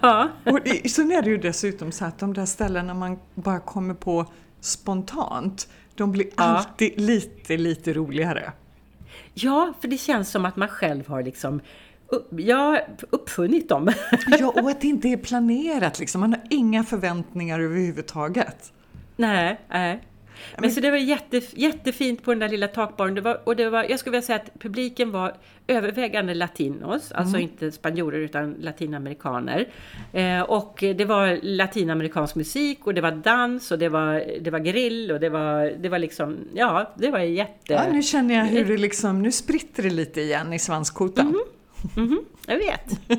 ja. 0.00 0.28
Och 0.44 0.58
sen 0.90 1.12
är 1.12 1.22
det 1.22 1.30
ju 1.30 1.38
dessutom 1.38 1.92
så 1.92 2.04
att 2.04 2.18
de 2.18 2.34
där 2.34 2.46
ställena 2.46 2.94
man 2.94 3.18
bara 3.34 3.60
kommer 3.60 3.94
på 3.94 4.26
spontant, 4.60 5.68
de 5.94 6.12
blir 6.12 6.26
ja. 6.26 6.42
alltid 6.42 7.00
lite, 7.00 7.56
lite 7.56 7.92
roligare. 7.92 8.52
Ja, 9.34 9.72
för 9.80 9.88
det 9.88 9.98
känns 9.98 10.30
som 10.30 10.44
att 10.44 10.56
man 10.56 10.68
själv 10.68 11.08
har 11.08 11.22
liksom 11.22 11.60
Ja, 12.30 12.80
uppfunnit 13.10 13.68
dem. 13.68 13.92
ja, 14.38 14.52
och 14.62 14.70
att 14.70 14.80
det 14.80 14.86
inte 14.86 15.08
är 15.08 15.16
planerat 15.16 15.98
liksom. 15.98 16.20
Man 16.20 16.32
har 16.32 16.42
inga 16.50 16.84
förväntningar 16.84 17.60
överhuvudtaget. 17.60 18.72
Nej, 19.16 19.60
nej. 19.68 20.00
Men 20.58 20.70
så 20.70 20.80
det 20.80 20.90
var 20.90 20.98
jätte, 20.98 21.40
jättefint 21.52 22.24
på 22.24 22.30
den 22.30 22.38
där 22.38 22.48
lilla 22.48 22.68
takbaren. 22.68 23.14
Det 23.14 23.20
var, 23.20 23.40
och 23.44 23.56
det 23.56 23.70
var, 23.70 23.84
jag 23.84 23.98
skulle 23.98 24.10
vilja 24.10 24.26
säga 24.26 24.36
att 24.36 24.60
publiken 24.60 25.10
var 25.10 25.34
övervägande 25.66 26.34
latinos, 26.34 27.12
alltså 27.12 27.38
inte 27.38 27.72
spanjorer 27.72 28.18
utan 28.18 28.52
latinamerikaner. 28.52 29.68
Eh, 30.12 30.40
och 30.40 30.76
det 30.96 31.04
var 31.04 31.38
latinamerikansk 31.42 32.34
musik 32.34 32.86
och 32.86 32.94
det 32.94 33.00
var 33.00 33.10
dans 33.10 33.70
och 33.70 33.78
det 33.78 33.88
var, 33.88 34.24
det 34.40 34.50
var 34.50 34.58
grill 34.58 35.12
och 35.12 35.20
det 35.20 35.28
var, 35.28 35.72
det 35.78 35.88
var 35.88 35.98
liksom, 35.98 36.36
ja, 36.54 36.94
det 36.96 37.10
var 37.10 37.18
jätte... 37.18 37.72
Ja, 37.72 37.92
nu 37.92 38.02
känner 38.02 38.34
jag 38.34 38.44
hur 38.44 38.64
det 38.64 38.76
liksom, 38.76 39.22
nu 39.22 39.32
spritter 39.32 39.82
det 39.82 39.90
lite 39.90 40.20
igen 40.20 40.52
i 40.52 40.58
svanskotan. 40.58 41.40
Mhm, 41.96 42.24
jag 42.46 42.56
vet. 42.58 43.00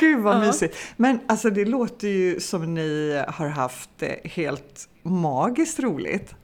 Gud 0.00 0.22
vad 0.22 0.34
Ja. 0.34 0.40
mysigt. 0.40 0.76
Men 0.96 1.20
alltså 1.26 1.50
det 1.50 1.64
låter 1.64 2.08
ju 2.08 2.40
som 2.40 2.74
ni 2.74 3.22
har 3.28 3.48
haft 3.48 3.90
det 3.98 4.20
helt 4.24 4.88
magiskt 5.02 5.80
roligt. 5.80 6.34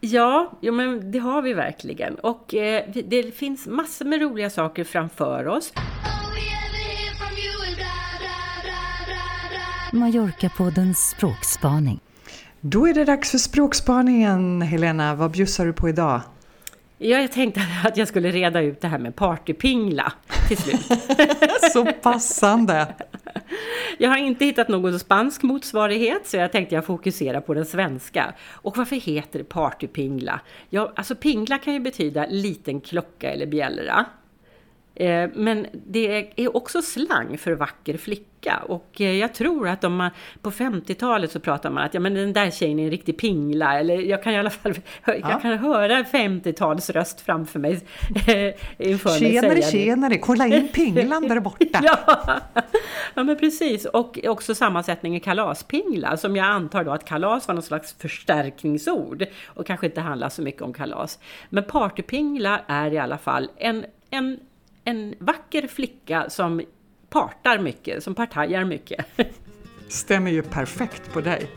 Ja, 0.00 0.52
jo, 0.60 0.72
men 0.72 1.12
det 1.12 1.18
har 1.18 1.42
vi 1.42 1.52
verkligen. 1.54 2.14
Och 2.14 2.54
eh, 2.54 2.84
det 3.04 3.34
finns 3.36 3.66
massor 3.66 4.04
med 4.04 4.20
roliga 4.22 4.50
saker 4.50 4.84
framför 4.84 5.46
oss. 5.48 5.72
Mallorca-poddens 9.92 11.08
språkspaning. 11.10 12.00
Då 12.60 12.88
är 12.88 12.94
det 12.94 13.04
dags 13.04 13.30
för 13.30 13.38
språkspaningen. 13.38 14.62
Helena, 14.62 15.14
vad 15.14 15.30
bjussar 15.30 15.66
du 15.66 15.72
på 15.72 15.88
idag? 15.88 16.20
Ja, 17.04 17.20
jag 17.20 17.32
tänkte 17.32 17.60
att 17.84 17.96
jag 17.96 18.08
skulle 18.08 18.30
reda 18.30 18.60
ut 18.60 18.80
det 18.80 18.88
här 18.88 18.98
med 18.98 19.16
partypingla 19.16 20.12
till 20.48 20.56
slut. 20.56 21.00
Så 21.72 21.92
passande! 21.92 22.94
Jag 23.98 24.10
har 24.10 24.16
inte 24.16 24.44
hittat 24.44 24.68
någon 24.68 24.98
spansk 24.98 25.42
motsvarighet 25.42 26.26
så 26.26 26.36
jag 26.36 26.52
tänkte 26.52 26.74
jag 26.74 26.86
fokusera 26.86 27.40
på 27.40 27.54
den 27.54 27.64
svenska. 27.64 28.34
Och 28.50 28.76
varför 28.76 28.96
heter 28.96 29.38
det 29.38 29.44
partypingla? 29.44 30.40
Ja, 30.70 30.92
alltså 30.96 31.14
pingla 31.14 31.58
kan 31.58 31.74
ju 31.74 31.80
betyda 31.80 32.26
liten 32.26 32.80
klocka 32.80 33.30
eller 33.30 33.46
bjällra. 33.46 34.06
Eh, 34.94 35.30
Men 35.34 35.66
det 35.72 36.32
är 36.36 36.56
också 36.56 36.82
slang 36.82 37.38
för 37.38 37.52
vacker 37.52 37.96
flicka 37.96 38.62
och 38.68 39.00
eh, 39.00 39.12
jag 39.12 39.34
tror 39.34 39.68
att 39.68 39.84
om 39.84 39.96
man 39.96 40.10
på 40.42 40.50
50-talet 40.50 41.32
så 41.32 41.40
pratar 41.40 41.70
man 41.70 41.84
att 41.84 41.94
ja 41.94 42.00
men 42.00 42.14
den 42.14 42.32
där 42.32 42.50
tjejen 42.50 42.78
är 42.78 42.84
en 42.84 42.90
riktig 42.90 43.18
pingla 43.18 43.78
eller 43.78 43.94
jag 44.00 44.22
kan 44.22 44.32
i 44.32 44.38
alla 44.38 44.50
fall 44.50 44.74
jag 45.06 45.42
kan 45.42 45.58
höra 45.58 45.98
en 45.98 46.04
50-talsröst 46.04 47.24
framför 47.24 47.58
mig 47.58 47.80
eh, 48.26 48.88
inför 48.88 49.20
mig 49.20 49.32
Tjenare, 49.32 49.54
det. 49.54 49.70
tjenare! 49.70 50.18
Kolla 50.18 50.46
in 50.46 50.68
pinglan 50.68 51.28
där 51.28 51.40
borta! 51.40 51.80
Ja. 51.82 52.40
ja, 53.14 53.22
men 53.24 53.36
precis. 53.36 53.84
Och 53.84 54.18
också 54.24 54.54
sammansättningen 54.54 55.20
kalaspingla 55.20 56.16
som 56.16 56.36
jag 56.36 56.46
antar 56.46 56.84
då 56.84 56.90
att 56.90 57.04
kalas 57.04 57.48
var 57.48 57.54
någon 57.54 57.62
slags 57.62 57.94
förstärkningsord 57.98 59.26
och 59.46 59.66
kanske 59.66 59.86
inte 59.86 60.00
handlar 60.00 60.28
så 60.28 60.42
mycket 60.42 60.62
om 60.62 60.72
kalas. 60.72 61.18
Men 61.48 61.64
partypingla 61.64 62.60
är 62.66 62.92
i 62.92 62.98
alla 62.98 63.18
fall 63.18 63.50
en, 63.56 63.84
en, 64.10 64.40
en 64.84 65.14
vacker 65.18 65.66
flicka 65.66 66.30
som 66.30 66.62
partar 67.08 67.58
mycket, 67.58 68.02
som 68.02 68.14
partajar 68.14 68.64
mycket. 68.64 69.06
Stämmer 69.88 70.30
ju 70.30 70.42
perfekt 70.42 71.12
på 71.12 71.20
dig. 71.20 71.50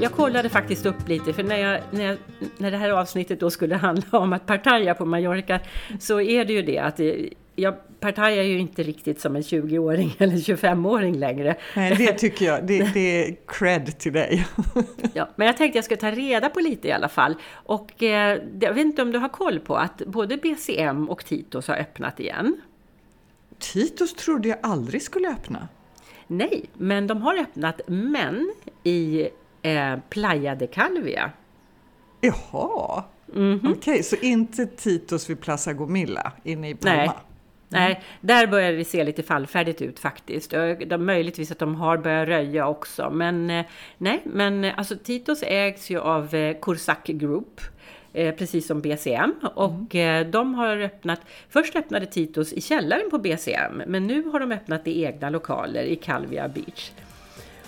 Jag 0.00 0.12
kollade 0.12 0.48
faktiskt 0.48 0.86
upp 0.86 1.08
lite, 1.08 1.32
för 1.32 1.42
när, 1.42 1.56
jag, 1.56 1.80
när, 1.90 2.04
jag, 2.04 2.18
när 2.58 2.70
det 2.70 2.76
här 2.76 2.90
avsnittet 2.90 3.40
då 3.40 3.50
skulle 3.50 3.74
handla 3.76 4.18
om 4.18 4.32
att 4.32 4.46
partaja 4.46 4.94
på 4.94 5.04
Mallorca, 5.04 5.60
så 6.00 6.20
är 6.20 6.44
det 6.44 6.52
ju 6.52 6.62
det 6.62 6.78
att 6.78 6.96
det, 6.96 7.28
jag 7.56 7.74
partajar 8.00 8.42
ju 8.42 8.58
inte 8.58 8.82
riktigt 8.82 9.20
som 9.20 9.36
en 9.36 9.42
20-åring 9.42 10.16
eller 10.18 10.36
25-åring 10.36 11.14
längre. 11.18 11.56
Nej, 11.76 11.94
det 11.98 12.12
tycker 12.12 12.46
jag, 12.46 12.66
det, 12.66 12.90
det 12.94 13.00
är 13.28 13.36
cred 13.46 13.98
till 13.98 14.12
dig. 14.12 14.46
Ja, 15.14 15.28
men 15.36 15.46
jag 15.46 15.56
tänkte 15.56 15.78
jag 15.78 15.84
skulle 15.84 16.00
ta 16.00 16.10
reda 16.10 16.48
på 16.48 16.60
lite 16.60 16.88
i 16.88 16.92
alla 16.92 17.08
fall. 17.08 17.34
Och 17.52 18.02
eh, 18.02 18.40
jag 18.60 18.74
vet 18.74 18.84
inte 18.86 19.02
om 19.02 19.12
du 19.12 19.18
har 19.18 19.28
koll 19.28 19.60
på 19.60 19.76
att 19.76 20.02
både 20.06 20.36
BCM 20.36 21.08
och 21.10 21.24
Titos 21.24 21.68
har 21.68 21.76
öppnat 21.76 22.20
igen? 22.20 22.60
Titos 23.58 24.14
trodde 24.14 24.48
jag 24.48 24.58
aldrig 24.62 25.02
skulle 25.02 25.28
öppna. 25.28 25.68
Nej, 26.26 26.64
men 26.74 27.06
de 27.06 27.22
har 27.22 27.36
öppnat, 27.38 27.80
men 27.86 28.52
i 28.82 29.28
eh, 29.62 29.98
Playa 30.10 30.54
de 30.54 30.66
Calvia. 30.66 31.30
Jaha, 32.20 33.04
Mhm. 33.34 33.72
okej, 33.78 34.02
så 34.02 34.16
inte 34.16 34.66
Titos 34.66 35.30
vid 35.30 35.40
Plaza 35.40 35.72
Gomilla 35.72 36.32
inne 36.44 36.70
i 36.70 36.74
Palma? 36.74 36.96
Nej. 36.96 37.10
Nej, 37.68 38.02
där 38.20 38.46
börjar 38.46 38.72
det 38.72 38.84
se 38.84 39.04
lite 39.04 39.22
fallfärdigt 39.22 39.82
ut 39.82 39.98
faktiskt. 39.98 40.52
Och 40.52 40.86
De, 40.86 41.06
möjligtvis 41.06 41.52
att 41.52 41.58
de 41.58 41.74
har 41.74 41.96
börjat 41.98 42.28
röja 42.28 42.68
också. 42.68 43.10
Men 43.10 43.50
eh, 43.50 43.64
nej, 43.98 44.22
men 44.24 44.64
eh, 44.64 44.78
alltså 44.78 44.96
Titos 44.96 45.42
ägs 45.42 45.90
ju 45.90 46.00
av 46.00 46.34
eh, 46.34 46.58
Corsac 46.58 46.98
Group. 47.04 47.60
Eh, 48.12 48.34
precis 48.34 48.66
som 48.66 48.80
BCM. 48.80 49.34
Och 49.54 49.94
eh, 49.94 50.26
de 50.26 50.54
har 50.54 50.76
öppnat, 50.76 51.20
först 51.48 51.76
öppnade 51.76 52.06
Titos 52.06 52.52
i 52.52 52.60
källaren 52.60 53.10
på 53.10 53.18
BCM. 53.18 53.82
Men 53.86 54.06
nu 54.06 54.22
har 54.22 54.40
de 54.40 54.52
öppnat 54.52 54.86
i 54.86 55.04
egna 55.04 55.30
lokaler 55.30 55.82
i 55.82 55.96
Calvia 55.96 56.48
Beach. 56.48 56.90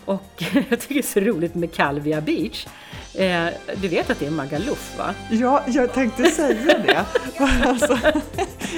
Och 0.09 0.23
jag 0.71 0.81
tycker 0.81 0.95
det 0.95 1.01
är 1.01 1.03
så 1.03 1.21
roligt 1.21 1.55
med 1.55 1.75
Calvia 1.75 2.21
Beach. 2.21 2.67
Eh, 3.15 3.47
du 3.77 3.89
vet 3.89 4.11
att 4.11 4.21
det 4.21 4.27
är 4.27 4.31
Magaluf 4.31 4.99
va? 4.99 5.15
Ja, 5.31 5.63
jag 5.67 5.93
tänkte 5.93 6.31
säga 6.31 6.79
det. 6.79 7.05
Alltså, 7.67 7.93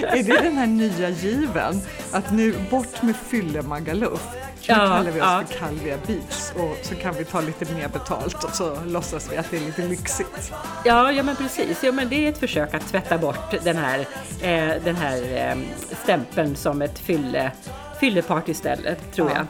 är 0.02 0.22
det 0.22 0.40
den 0.42 0.56
här 0.56 0.66
nya 0.66 1.08
given? 1.08 1.80
Att 2.12 2.32
nu 2.32 2.54
bort 2.70 3.02
med 3.02 3.16
fylle-Magaluf. 3.16 4.28
Nu 4.34 4.40
Ja, 4.62 4.74
kallar 4.74 5.10
vi 5.10 5.20
oss 5.20 5.24
ja. 5.24 5.42
för 5.48 5.58
Calvia 5.58 5.96
Beach 6.06 6.50
och 6.56 6.86
så 6.86 6.94
kan 6.94 7.14
vi 7.14 7.24
ta 7.24 7.40
lite 7.40 7.74
mer 7.74 7.88
betalt 7.88 8.44
och 8.44 8.54
så 8.54 8.76
låtsas 8.86 9.32
vi 9.32 9.36
att 9.36 9.50
det 9.50 9.56
är 9.56 9.60
lite 9.60 9.82
lyxigt. 9.82 10.52
Ja, 10.84 11.12
ja 11.12 11.22
men 11.22 11.36
precis. 11.36 11.82
Ja, 11.84 11.92
men 11.92 12.08
det 12.08 12.26
är 12.26 12.28
ett 12.28 12.38
försök 12.38 12.74
att 12.74 12.88
tvätta 12.88 13.18
bort 13.18 13.54
den 13.64 13.76
här, 13.76 13.98
eh, 14.42 14.82
den 14.84 14.96
här 14.96 15.16
eh, 15.36 15.56
stämpeln 16.02 16.56
som 16.56 16.82
ett 16.82 16.98
fylle, 16.98 17.52
fyllepartyställe, 18.00 18.94
tror 19.14 19.30
jag. 19.30 19.46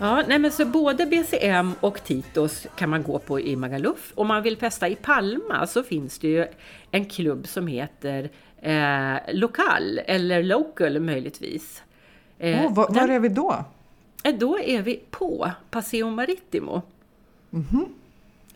Ja, 0.00 0.22
nej 0.28 0.38
men 0.38 0.50
så 0.52 0.64
både 0.66 1.06
BCM 1.06 1.72
och 1.80 2.04
Titos 2.04 2.66
kan 2.76 2.90
man 2.90 3.02
gå 3.02 3.18
på 3.18 3.40
i 3.40 3.56
Magaluf. 3.56 4.12
Om 4.14 4.26
man 4.28 4.42
vill 4.42 4.56
festa 4.56 4.88
i 4.88 4.94
Palma 4.94 5.66
så 5.66 5.82
finns 5.82 6.18
det 6.18 6.28
ju 6.28 6.46
en 6.90 7.04
klubb 7.04 7.46
som 7.48 7.66
heter 7.66 8.30
eh, 8.62 9.34
Lokal, 9.34 9.98
eller 10.06 10.42
Local 10.42 11.00
möjligtvis. 11.00 11.82
Eh, 12.38 12.64
Åh, 12.64 12.74
var, 12.74 12.88
var 12.88 13.08
är 13.08 13.18
vi 13.20 13.28
då? 13.28 13.64
Eh, 14.24 14.34
Då 14.34 14.58
är 14.58 14.82
vi 14.82 15.00
på 15.10 15.50
Paseo 15.70 16.10
Marittimo. 16.10 16.82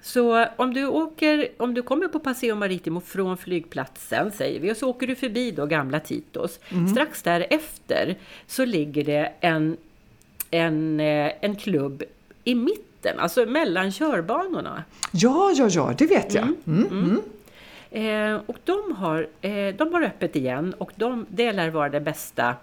Så 0.02 0.46
om 0.56 0.74
du, 0.74 0.86
åker, 0.86 1.48
om 1.58 1.74
du 1.74 1.82
kommer 1.82 2.08
på 2.08 2.18
Paseo 2.18 2.54
Marittimo 2.54 3.00
från 3.00 3.36
flygplatsen, 3.36 4.32
säger 4.32 4.60
vi, 4.60 4.72
och 4.72 4.76
så 4.76 4.88
åker 4.90 5.06
du 5.06 5.14
förbi 5.14 5.50
då 5.50 5.66
gamla 5.66 6.00
Titos. 6.00 6.60
Strax 6.90 7.22
därefter 7.22 8.18
så 8.46 8.64
ligger 8.64 9.04
det 9.04 9.32
en, 9.40 9.76
en, 10.50 11.00
eh, 11.00 11.32
en 11.40 11.56
klubb 11.56 12.02
i 12.44 12.54
mitten, 12.54 13.18
alltså 13.18 13.46
mellan 13.46 13.92
körbanorna. 13.92 14.84
Ja, 15.12 15.52
ja, 15.56 15.68
ja, 15.70 15.94
det 15.98 16.06
vet 16.06 16.34
jag. 16.34 16.48
Mm. 16.66 16.86
Mm. 16.90 17.20
Eh, 17.90 18.40
och 18.46 18.56
de 18.64 18.92
har, 18.96 19.28
eh, 19.40 19.74
de 19.74 19.94
har 19.94 20.02
öppet 20.02 20.36
igen 20.36 20.74
och 20.78 20.92
de, 20.96 21.26
det 21.28 21.52
lär 21.52 21.70
vara 21.70 21.88
den 21.88 22.04
bästa, 22.04 22.54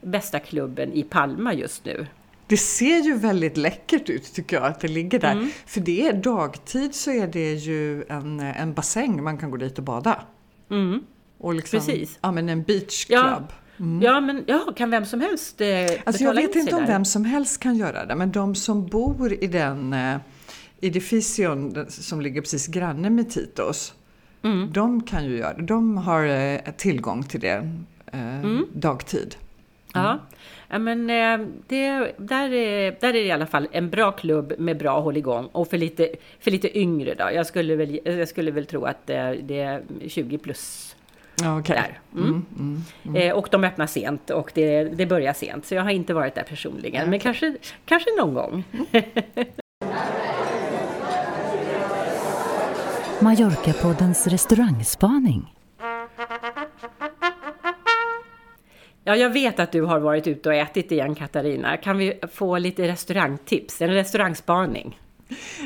bästa 0.00 0.38
klubben 0.38 0.92
i 0.92 1.02
Palma 1.02 1.54
just 1.54 1.84
nu. 1.84 2.06
Det 2.46 2.56
ser 2.56 2.98
ju 2.98 3.16
väldigt 3.16 3.56
läckert 3.56 4.08
ut 4.08 4.34
tycker 4.34 4.56
jag 4.56 4.64
att 4.64 4.80
det 4.80 4.88
ligger 4.88 5.18
där. 5.18 5.32
Mm. 5.32 5.50
För 5.66 5.80
det 5.80 6.08
är 6.08 6.12
dagtid 6.12 6.94
så 6.94 7.10
är 7.10 7.26
det 7.26 7.54
ju 7.54 8.04
en, 8.08 8.40
en 8.40 8.74
bassäng 8.74 9.22
man 9.22 9.38
kan 9.38 9.50
gå 9.50 9.56
dit 9.56 9.78
och 9.78 9.84
bada. 9.84 10.24
Mm. 10.70 11.02
Och 11.38 11.54
liksom, 11.54 11.80
Precis. 11.80 12.18
Ja, 12.22 12.32
men 12.32 12.48
en 12.48 12.62
beach 12.62 13.06
Ja. 13.08 13.42
Club. 13.76 14.02
Ja, 14.02 14.20
men 14.20 14.44
ja, 14.46 14.72
kan 14.76 14.90
vem 14.90 15.04
som 15.04 15.20
helst 15.20 15.60
eh, 15.60 15.68
Alltså 16.04 16.24
jag 16.24 16.34
vet 16.34 16.56
inte 16.56 16.74
om 16.74 16.80
där? 16.80 16.86
vem 16.92 17.04
som 17.04 17.24
helst 17.24 17.60
kan 17.60 17.76
göra 17.76 18.06
det, 18.06 18.14
men 18.16 18.32
de 18.32 18.54
som 18.54 18.86
bor 18.86 19.32
i 19.44 19.46
den 19.46 19.92
eh, 19.92 20.16
edificion 20.80 21.72
den- 21.72 21.90
som 21.90 22.20
ligger 22.20 22.40
precis 22.40 22.66
granne 22.66 23.10
med 23.10 23.30
Titos, 23.30 23.94
Mm. 24.42 24.72
de 24.72 25.02
kan 25.02 25.24
ju 25.24 25.36
göra 25.36 25.54
det. 25.54 25.62
De 25.62 25.96
har 25.96 26.24
eh, 26.24 26.60
tillgång 26.76 27.22
till 27.22 27.40
det 27.40 27.68
eh, 28.12 28.38
Mm. 28.40 28.66
dagtid. 28.72 29.36
Ja, 29.94 30.18
ja 30.68 30.78
men 30.78 31.10
eh, 31.10 31.46
det, 31.68 32.12
där, 32.18 32.52
är, 32.52 32.96
där 33.00 33.08
är 33.08 33.12
det 33.12 33.22
i 33.24 33.30
alla 33.30 33.46
fall 33.46 33.68
en 33.72 33.90
bra 33.90 34.12
klubb 34.12 34.52
med 34.58 34.78
bra 34.78 35.00
hålligång 35.00 35.46
och 35.52 35.68
för 35.68 35.78
lite, 35.78 36.08
för 36.40 36.50
lite 36.50 36.78
yngre 36.78 37.14
då. 37.14 37.28
Jag 37.34 37.46
skulle 37.46 37.76
väl, 37.76 38.00
jag 38.04 38.28
skulle 38.28 38.50
väl 38.50 38.66
tro 38.66 38.84
att 38.84 39.10
eh, 39.10 39.30
det 39.30 39.60
är 39.60 39.82
20 40.08 40.38
plus 40.38 40.96
Okej. 41.42 41.76
där. 41.76 42.00
Mm. 42.14 42.44
Eh, 43.14 43.34
och 43.34 43.48
de 43.50 43.64
öppnar 43.64 43.86
sent 43.86 44.30
och 44.30 44.50
det, 44.54 44.84
det 44.84 45.06
börjar 45.06 45.32
sent. 45.32 45.66
Så 45.66 45.74
jag 45.74 45.82
har 45.82 45.90
inte 45.90 46.14
varit 46.14 46.34
där 46.34 46.42
personligen. 46.42 47.10
Men 47.10 47.20
kanske, 47.20 47.56
kanske 47.84 48.10
någon 48.18 48.34
gång. 48.34 48.64
Mallorca-poddens 53.20 54.26
restaurangspaning. 54.26 55.54
Ja, 59.04 59.16
jag 59.16 59.30
vet 59.30 59.60
att 59.60 59.72
du 59.72 59.82
har 59.82 60.00
varit 60.00 60.26
ute 60.26 60.48
och 60.48 60.54
ätit 60.54 60.92
igen 60.92 61.14
Katarina. 61.14 61.76
Kan 61.76 61.98
vi 61.98 62.20
få 62.32 62.58
lite 62.58 62.88
restaurangtips? 62.88 63.82
En 63.82 63.90
restaurangspaning? 63.90 64.98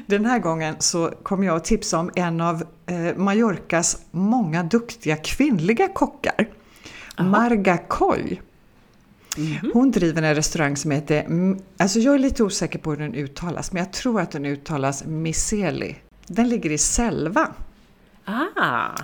Den 0.07 0.25
här 0.25 0.39
gången 0.39 0.77
så 0.79 1.13
kommer 1.23 1.47
jag 1.47 1.57
att 1.57 1.65
tipsa 1.65 1.99
om 1.99 2.11
en 2.15 2.41
av 2.41 2.65
eh, 2.87 3.17
Mallorcas 3.17 3.99
många 4.11 4.63
duktiga 4.63 5.17
kvinnliga 5.17 5.89
kockar. 5.89 6.49
Marga 7.19 7.79
Koy. 7.79 8.41
Hon 9.73 9.91
driver 9.91 10.23
en 10.23 10.35
restaurang 10.35 10.77
som 10.77 10.91
heter, 10.91 11.25
mm, 11.25 11.59
alltså 11.77 11.99
jag 11.99 12.15
är 12.15 12.19
lite 12.19 12.43
osäker 12.43 12.79
på 12.79 12.91
hur 12.91 12.97
den 12.97 13.15
uttalas, 13.15 13.73
men 13.73 13.83
jag 13.83 13.93
tror 13.93 14.21
att 14.21 14.31
den 14.31 14.47
uttalas 14.47 15.05
Miseli. 15.05 15.97
Den 16.27 16.49
ligger 16.49 16.71
i 16.71 16.79
Selva. 16.79 17.53
Ah, 18.25 18.97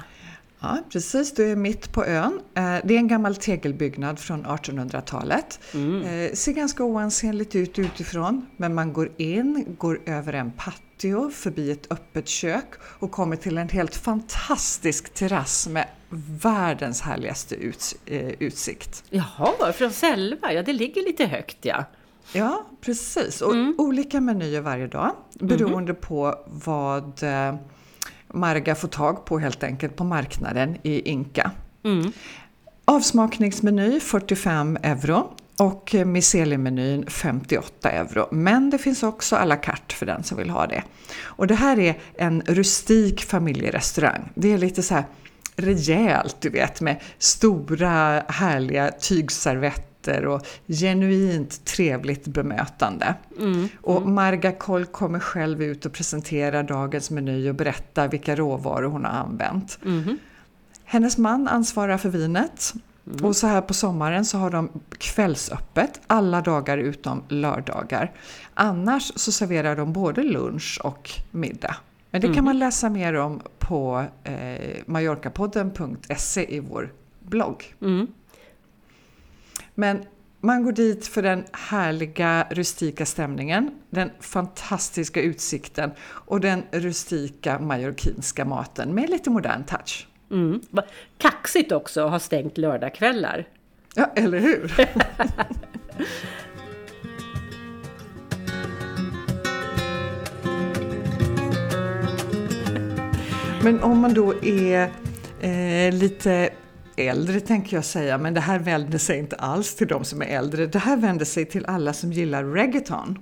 Ja, 0.64 0.78
precis. 0.92 1.34
Du 1.34 1.50
är 1.52 1.56
mitt 1.56 1.92
på 1.92 2.04
ön. 2.04 2.40
Eh, 2.54 2.62
Det 2.84 2.94
är 2.94 2.98
en 2.98 3.08
gammal 3.08 3.36
tegelbyggnad 3.36 4.18
från 4.18 4.46
1800-talet. 4.46 5.60
Eh, 5.74 6.34
Ser 6.34 6.52
ganska 6.52 6.84
oansenligt 6.84 7.54
ut 7.54 7.78
utifrån, 7.78 8.46
men 8.56 8.74
man 8.74 8.92
går 8.92 9.10
in, 9.16 9.76
går 9.78 10.00
över 10.06 10.32
en 10.32 10.52
patio, 10.52 11.30
förbi 11.30 11.70
ett 11.70 11.92
öppet 11.92 12.28
kök 12.28 12.66
och 12.82 13.10
kommer 13.10 13.36
till 13.36 13.58
en 13.58 13.68
helt 13.68 13.96
fantastisk 13.96 15.14
terrass 15.14 15.68
med 15.68 15.86
världens 16.42 17.00
härligaste 17.00 17.54
uts- 17.56 17.96
eh, 18.06 18.28
utsikt. 18.38 19.04
jaha, 19.10 19.72
från 19.72 19.90
Selva. 19.90 20.52
Ja, 20.52 20.62
det 20.62 20.72
ligger 20.72 21.02
lite 21.04 21.26
högt 21.26 21.56
ja. 21.62 21.84
Ja, 22.32 22.66
precis. 22.80 23.40
Och 23.42 23.54
olika 23.78 24.20
menyer 24.20 24.60
varje 24.60 24.86
dag 24.86 25.10
beroende 25.40 25.94
på 25.94 26.34
vad 26.46 27.22
Marga 28.34 28.74
får 28.74 28.88
tag 28.88 29.24
på 29.24 29.38
helt 29.38 29.62
enkelt 29.62 29.96
på 29.96 30.04
marknaden 30.04 30.76
i 30.82 31.10
Inka. 31.10 31.50
Avsmakningsmeny 32.84 34.00
45 34.00 34.78
euro 34.82 35.30
och 35.58 35.94
eh, 35.94 36.04
mycelimenyn 36.04 37.06
58 37.06 37.90
euro. 37.90 38.28
Men 38.30 38.70
det 38.70 38.78
finns 38.78 39.02
också 39.02 39.36
à 39.36 39.44
la 39.44 39.56
carte 39.56 39.94
för 39.94 40.06
den 40.06 40.22
som 40.22 40.38
vill 40.38 40.50
ha 40.50 40.66
det. 40.66 40.82
Och 41.22 41.46
det 41.46 41.54
här 41.54 41.78
är 41.78 41.98
en 42.18 42.42
rustik 42.46 43.24
familjerestaurang. 43.24 44.30
Det 44.34 44.52
är 44.52 44.58
lite 44.58 44.82
så 44.82 44.94
här 44.94 45.04
rejält, 45.56 46.36
du 46.40 46.48
vet, 46.48 46.80
med 46.80 47.00
stora 47.18 48.22
härliga 48.28 48.90
tygservetter 48.90 49.93
och 50.26 50.46
genuint 50.68 51.64
trevligt 51.64 52.26
bemötande. 52.26 53.14
Och 53.80 54.08
Marga 54.08 54.52
Koll 54.52 54.84
kommer 54.84 55.18
själv 55.20 55.62
ut 55.62 55.86
och 55.86 55.92
presenterar 55.92 56.62
dagens 56.62 57.10
meny 57.10 57.48
och 57.48 57.54
berättar 57.54 58.08
vilka 58.08 58.36
råvaror 58.36 58.88
hon 58.88 59.04
har 59.04 59.12
använt. 59.12 59.78
Hennes 60.84 61.18
man 61.18 61.48
ansvarar 61.48 61.98
för 61.98 62.08
vinet. 62.08 62.74
Och 63.22 63.36
så 63.36 63.46
här 63.46 63.60
på 63.60 63.74
sommaren 63.74 64.24
så 64.24 64.38
har 64.38 64.50
de 64.50 64.68
kvällsöppet 64.98 66.00
alla 66.06 66.40
dagar 66.40 66.78
utom 66.78 67.22
lördagar. 67.28 68.12
Annars 68.54 69.12
så 69.16 69.32
serverar 69.32 69.76
de 69.76 69.92
både 69.92 70.22
lunch 70.22 70.80
och 70.84 71.10
middag. 71.30 71.76
Men 72.10 72.20
det 72.20 72.34
kan 72.34 72.44
man 72.44 72.58
läsa 72.58 72.88
mer 72.90 73.14
om 73.14 73.40
på 73.58 74.04
eh, 74.24 74.76
mallorcapodden.se 74.86 76.54
i 76.56 76.60
vår 76.60 76.92
blogg. 77.20 77.74
Men 79.74 80.04
man 80.40 80.64
går 80.64 80.72
dit 80.72 81.06
för 81.06 81.22
den 81.22 81.44
härliga 81.52 82.46
rustika 82.50 83.06
stämningen, 83.06 83.70
den 83.90 84.10
fantastiska 84.20 85.22
utsikten 85.22 85.90
och 86.00 86.40
den 86.40 86.62
rustika 86.70 87.58
mallorquinska 87.58 88.44
maten 88.44 88.94
med 88.94 89.10
lite 89.10 89.30
modern 89.30 89.64
touch. 89.64 90.08
Mm. 90.30 90.60
Kaxigt 91.18 91.72
också 91.72 92.04
att 92.04 92.10
ha 92.10 92.18
stängt 92.18 92.58
lördagskvällar. 92.58 93.48
Ja, 93.94 94.10
eller 94.14 94.38
hur? 94.38 94.72
Men 103.64 103.82
om 103.82 103.98
man 103.98 104.14
då 104.14 104.44
är 104.44 104.90
eh, 105.40 105.92
lite 105.94 106.50
äldre 106.96 107.40
tänker 107.40 107.76
jag 107.76 107.84
säga, 107.84 108.18
men 108.18 108.34
det 108.34 108.40
här 108.40 108.58
vänder 108.58 108.98
sig 108.98 109.18
inte 109.18 109.36
alls 109.36 109.74
till 109.74 109.86
de 109.88 110.04
som 110.04 110.22
är 110.22 110.26
äldre. 110.26 110.66
Det 110.66 110.78
här 110.78 110.96
vänder 110.96 111.24
sig 111.24 111.44
till 111.44 111.66
alla 111.66 111.92
som 111.92 112.12
gillar 112.12 112.44
reggaeton. 112.44 113.18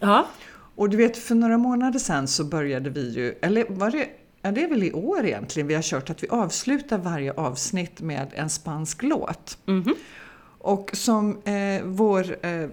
Ja, 0.00 0.26
Och 0.74 0.90
du 0.90 0.96
vet, 0.96 1.16
för 1.16 1.34
några 1.34 1.58
månader 1.58 1.98
sedan 1.98 2.28
så 2.28 2.44
började 2.44 2.90
vi 2.90 3.10
ju, 3.10 3.34
eller 3.42 3.64
var 3.68 3.90
det, 3.90 4.08
ja 4.42 4.50
det 4.50 4.64
är 4.64 4.68
väl 4.68 4.82
i 4.82 4.92
år 4.92 5.24
egentligen 5.26 5.66
vi 5.66 5.74
har 5.74 5.82
kört 5.82 6.10
att 6.10 6.22
vi 6.22 6.28
avslutar 6.28 6.98
varje 6.98 7.32
avsnitt 7.32 8.00
med 8.00 8.28
en 8.34 8.50
spansk 8.50 9.02
låt. 9.02 9.58
Och 10.58 10.90
som 10.92 11.38
eh, 11.44 11.82
vår 11.84 12.46
eh, 12.46 12.68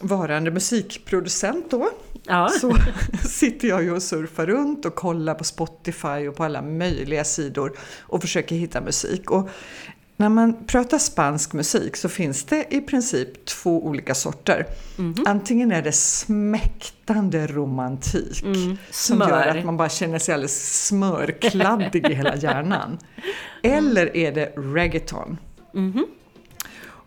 varande 0.00 0.50
musikproducent 0.50 1.70
då, 1.70 1.90
ja. 2.30 2.48
så 2.48 2.76
sitter 3.28 3.68
jag 3.68 3.82
ju 3.82 3.92
och 3.92 4.02
surfar 4.02 4.46
runt 4.46 4.84
och 4.84 4.94
kollar 4.94 5.34
på 5.34 5.44
Spotify 5.44 6.28
och 6.28 6.36
på 6.36 6.44
alla 6.44 6.62
möjliga 6.62 7.24
sidor 7.24 7.72
och 8.00 8.20
försöker 8.20 8.56
hitta 8.56 8.80
musik. 8.80 9.30
Och 9.30 9.48
när 10.20 10.28
man 10.28 10.64
pratar 10.66 10.98
spansk 10.98 11.52
musik 11.52 11.96
så 11.96 12.08
finns 12.08 12.44
det 12.44 12.66
i 12.70 12.80
princip 12.80 13.44
två 13.44 13.86
olika 13.86 14.14
sorter. 14.14 14.66
Antingen 15.26 15.72
är 15.72 15.82
det 15.82 15.92
smäktande 15.92 17.46
romantik 17.46 18.38
som 18.38 18.78
Smör. 18.90 19.28
gör 19.28 19.58
att 19.58 19.64
man 19.64 19.76
bara 19.76 19.88
känner 19.88 20.18
sig 20.18 20.34
alldeles 20.34 20.86
smörkladdig 20.86 22.06
i 22.06 22.14
hela 22.14 22.36
hjärnan. 22.36 22.98
Eller 23.62 24.16
är 24.16 24.32
det 24.32 24.52
reggaeton. 24.56 25.38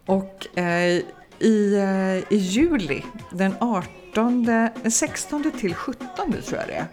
Och 0.06 0.58
eh, 0.58 1.04
i, 1.44 1.76
eh, 1.76 2.34
i 2.34 2.38
juli, 2.38 3.04
den 3.32 3.56
18, 3.60 4.44
den 4.46 4.92
16 4.92 5.52
till 5.60 5.76
17 5.76 6.08
tror 6.46 6.60
jag 6.60 6.68
det 6.68 6.86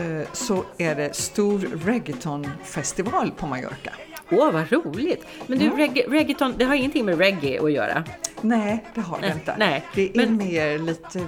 är, 0.00 0.20
eh, 0.20 0.26
så 0.32 0.64
är 0.78 0.94
det 0.94 1.16
stor 1.16 1.58
reggaetonfestival 1.84 3.30
på 3.36 3.46
Mallorca. 3.46 3.92
Åh, 4.32 4.50
vad 4.52 4.72
roligt! 4.72 5.24
Men 5.46 5.58
du, 5.58 5.70
regga- 5.70 6.10
reggaeton, 6.10 6.54
det 6.58 6.64
har 6.64 6.74
ingenting 6.74 7.04
med 7.04 7.18
reggae 7.18 7.62
att 7.64 7.72
göra? 7.72 8.04
Nej, 8.40 8.84
det 8.94 9.00
har 9.00 9.16
det 9.20 9.26
Nej, 9.26 9.32
inte. 9.34 9.54
nej, 9.58 9.84
det 9.94 10.10
är 10.10 10.16
men- 10.16 10.36
mer 10.36 10.78
lite, 10.78 11.20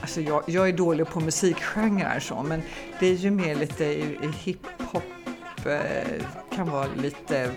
alltså 0.00 0.20
jag, 0.20 0.42
jag 0.46 0.68
är 0.68 0.72
dålig 0.72 1.06
på 1.06 1.20
musikgenrer 1.20 2.20
så, 2.20 2.42
men 2.42 2.62
det 3.00 3.06
är 3.06 3.14
ju 3.14 3.30
mer 3.30 3.54
lite 3.54 3.84
hiphop, 4.44 5.02
kan 6.56 6.70
vara 6.70 6.86
lite, 7.02 7.50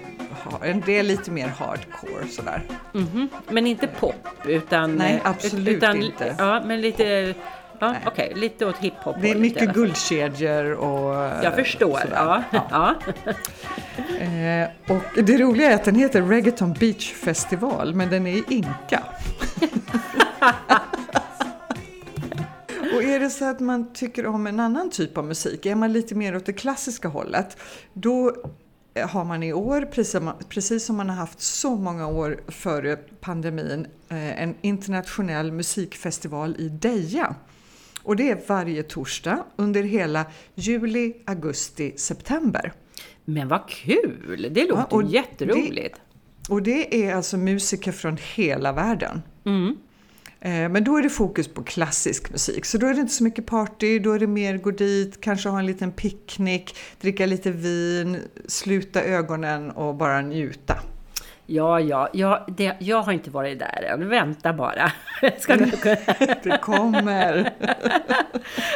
en 0.62 0.82
del 0.82 1.06
lite 1.06 1.32
mer 1.32 1.48
hardcore 1.48 2.28
sådär. 2.30 2.62
Mhm. 2.94 3.30
Men 3.50 3.68
inte 3.68 3.88
pop, 3.88 4.28
utan... 4.46 4.96
Nej, 4.96 5.14
eh, 5.24 5.30
absolut 5.32 5.78
utan, 5.78 6.04
inte. 6.04 6.36
Ja, 6.38 6.62
men 6.66 6.82
lite... 6.82 7.34
Ja, 7.80 7.96
okej, 8.06 8.34
lite 8.36 8.66
åt 8.66 8.78
hiphop 8.78 9.16
Det 9.22 9.32
är 9.32 9.36
mycket 9.36 9.74
guldkedjor 9.74 10.72
och 10.74 11.16
Jag 11.44 11.56
förstår, 11.56 12.00
sådär. 12.00 12.44
ja. 12.52 12.68
ja. 12.72 12.96
Eh, 14.20 14.68
och 14.96 15.24
det 15.24 15.38
roliga 15.38 15.72
är 15.72 15.76
att 15.76 15.84
den 15.84 15.96
heter 15.96 16.22
Reggaeton 16.22 16.74
Beach 16.74 17.14
Festival, 17.14 17.96
men 17.96 18.10
den 18.10 18.28
är 18.28 18.32
i 18.32 18.44
Inka. 18.50 19.04
är 23.18 23.22
det 23.22 23.30
så 23.30 23.46
att 23.46 23.60
man 23.60 23.94
tycker 23.94 24.26
om 24.26 24.48
en 24.48 24.60
annan 24.60 24.90
typ 24.90 25.18
av 25.18 25.26
musik, 25.26 25.66
är 25.66 25.76
man 25.76 25.94
lite 25.94 26.16
mer 26.16 26.36
åt 26.36 26.46
det 26.46 26.54
klassiska 26.54 27.08
hållet, 27.08 27.58
då 27.94 28.36
eh, 28.94 29.10
har 29.10 29.26
man 29.26 29.44
i 29.44 29.54
år, 29.54 29.82
precis 30.50 30.86
som, 30.86 30.96
man 30.98 31.10
har 31.10 31.16
haft 31.16 31.42
så 31.42 31.76
många 31.76 32.08
år 32.08 32.40
före 32.48 32.96
pandemin, 32.96 33.88
eh, 34.10 34.42
en 34.42 34.56
internationell 34.62 35.52
musikfestival 35.52 36.56
i 36.60 36.70
Deja. 36.70 37.36
Och 38.04 38.16
det 38.16 38.30
är 38.30 38.42
varje 38.48 38.84
torsdag 38.84 39.44
under 39.56 39.84
hela 39.84 40.26
juli, 40.56 41.14
augusti, 41.26 41.94
september. 41.98 42.74
Men 43.26 43.48
vad 43.48 43.70
kul! 43.70 44.50
Det 44.52 44.66
låter 44.66 44.96
och 44.96 45.04
jätteroligt. 45.04 46.02
Och 46.50 46.64
det 46.64 47.06
är 47.06 47.16
alltså 47.16 47.38
musiker 47.38 47.92
från 47.92 48.18
hela 48.36 48.72
världen. 48.74 49.22
Mm. 49.46 49.78
Eh, 50.48 50.70
men 50.70 50.84
då 50.84 50.98
är 50.98 51.02
det 51.02 51.10
fokus 51.10 51.48
på 51.48 51.64
klassisk 51.64 52.32
musik, 52.32 52.66
så 52.66 52.78
då 52.78 52.88
är 52.88 52.94
det 52.94 53.02
inte 53.02 53.14
så 53.14 53.24
mycket 53.24 53.46
party, 53.46 54.00
då 54.00 54.12
är 54.12 54.20
det 54.20 54.28
mer 54.28 54.58
gå 54.58 54.72
dit, 54.72 55.22
kanske 55.22 55.50
ha 55.50 55.60
en 55.60 55.66
liten 55.66 55.92
picknick, 55.92 56.76
dricka 57.02 57.26
lite 57.26 57.52
vin, 57.52 58.18
sluta 58.48 59.04
ögonen 59.04 59.72
och 59.72 59.96
bara 59.96 60.22
njuta. 60.22 60.80
Ja, 61.50 61.80
ja, 61.80 62.10
ja 62.14 62.46
det, 62.58 62.76
jag 62.80 63.02
har 63.02 63.14
inte 63.14 63.30
varit 63.30 63.60
där 63.60 63.84
än. 63.94 64.10
Vänta 64.10 64.54
bara. 64.54 64.92
Ska 65.40 65.56
du, 65.56 65.66
Det 66.44 66.60
kommer! 66.62 67.54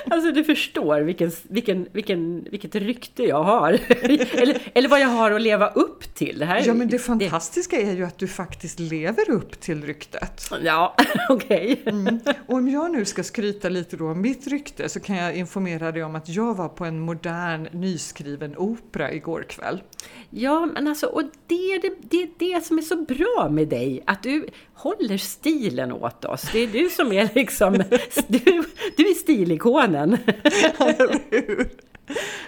alltså 0.10 0.32
du 0.32 0.44
förstår 0.44 1.02
vilken, 1.02 1.32
vilken, 1.44 1.88
vilken, 1.92 2.48
vilket 2.52 2.76
rykte 2.76 3.24
jag 3.24 3.44
har. 3.44 3.80
eller, 4.02 4.58
eller 4.74 4.90
vad 4.90 5.00
jag 5.00 5.08
har 5.08 5.32
att 5.32 5.42
leva 5.42 5.68
upp 5.68 6.16
till. 6.16 6.40
Det 6.40 6.46
här, 6.46 6.64
Ja, 6.66 6.74
men 6.74 6.88
det 6.88 7.00
fantastiska 7.00 7.82
är 7.82 7.94
ju 7.94 8.06
att 8.06 8.18
du 8.18 8.28
faktiskt 8.28 8.80
lever 8.80 9.32
upp 9.32 9.60
till 9.60 9.84
ryktet. 9.84 10.52
Ja, 10.64 10.96
okej. 11.30 11.82
Mm. 11.86 12.20
Och 12.48 12.56
om 12.56 12.70
jag 12.70 12.92
nu 12.92 13.06
ska 13.06 13.24
skryta 13.24 13.70
lite 13.70 13.98
då 13.98 14.12
om 14.12 14.22
mitt 14.22 14.48
rykte 14.48 14.90
så 14.90 15.00
kan 15.00 15.16
jag 15.16 15.36
informera 15.36 15.92
dig 15.92 16.04
om 16.04 16.16
att 16.16 16.30
jag 16.30 16.58
var 16.58 16.70
på 16.70 16.86
en 16.86 17.00
modern 17.00 17.68
nyskriven 17.72 18.58
opera 18.58 19.12
igår 19.14 19.46
kväll. 19.50 19.82
Ja, 20.30 20.66
men 20.66 20.88
alltså, 20.88 21.06
och 21.08 21.24
det 21.48 21.82
det, 21.82 21.94
det, 22.10 22.30
det 22.62 22.66
som 22.68 22.78
är 22.78 22.82
så 22.82 22.96
bra 22.96 23.50
med 23.52 23.68
dig? 23.68 24.04
Att 24.08 24.24
du 24.24 24.48
håller 24.74 25.18
stilen 25.18 25.92
åt 25.92 26.26
oss. 26.26 26.42
Det 26.54 26.60
är 26.60 26.68
du 26.68 26.90
som 26.90 27.12
är 27.12 27.30
liksom... 27.36 27.74
Du, 28.28 28.64
du 28.98 29.04
är 29.10 29.16
stilikonen. 29.16 30.18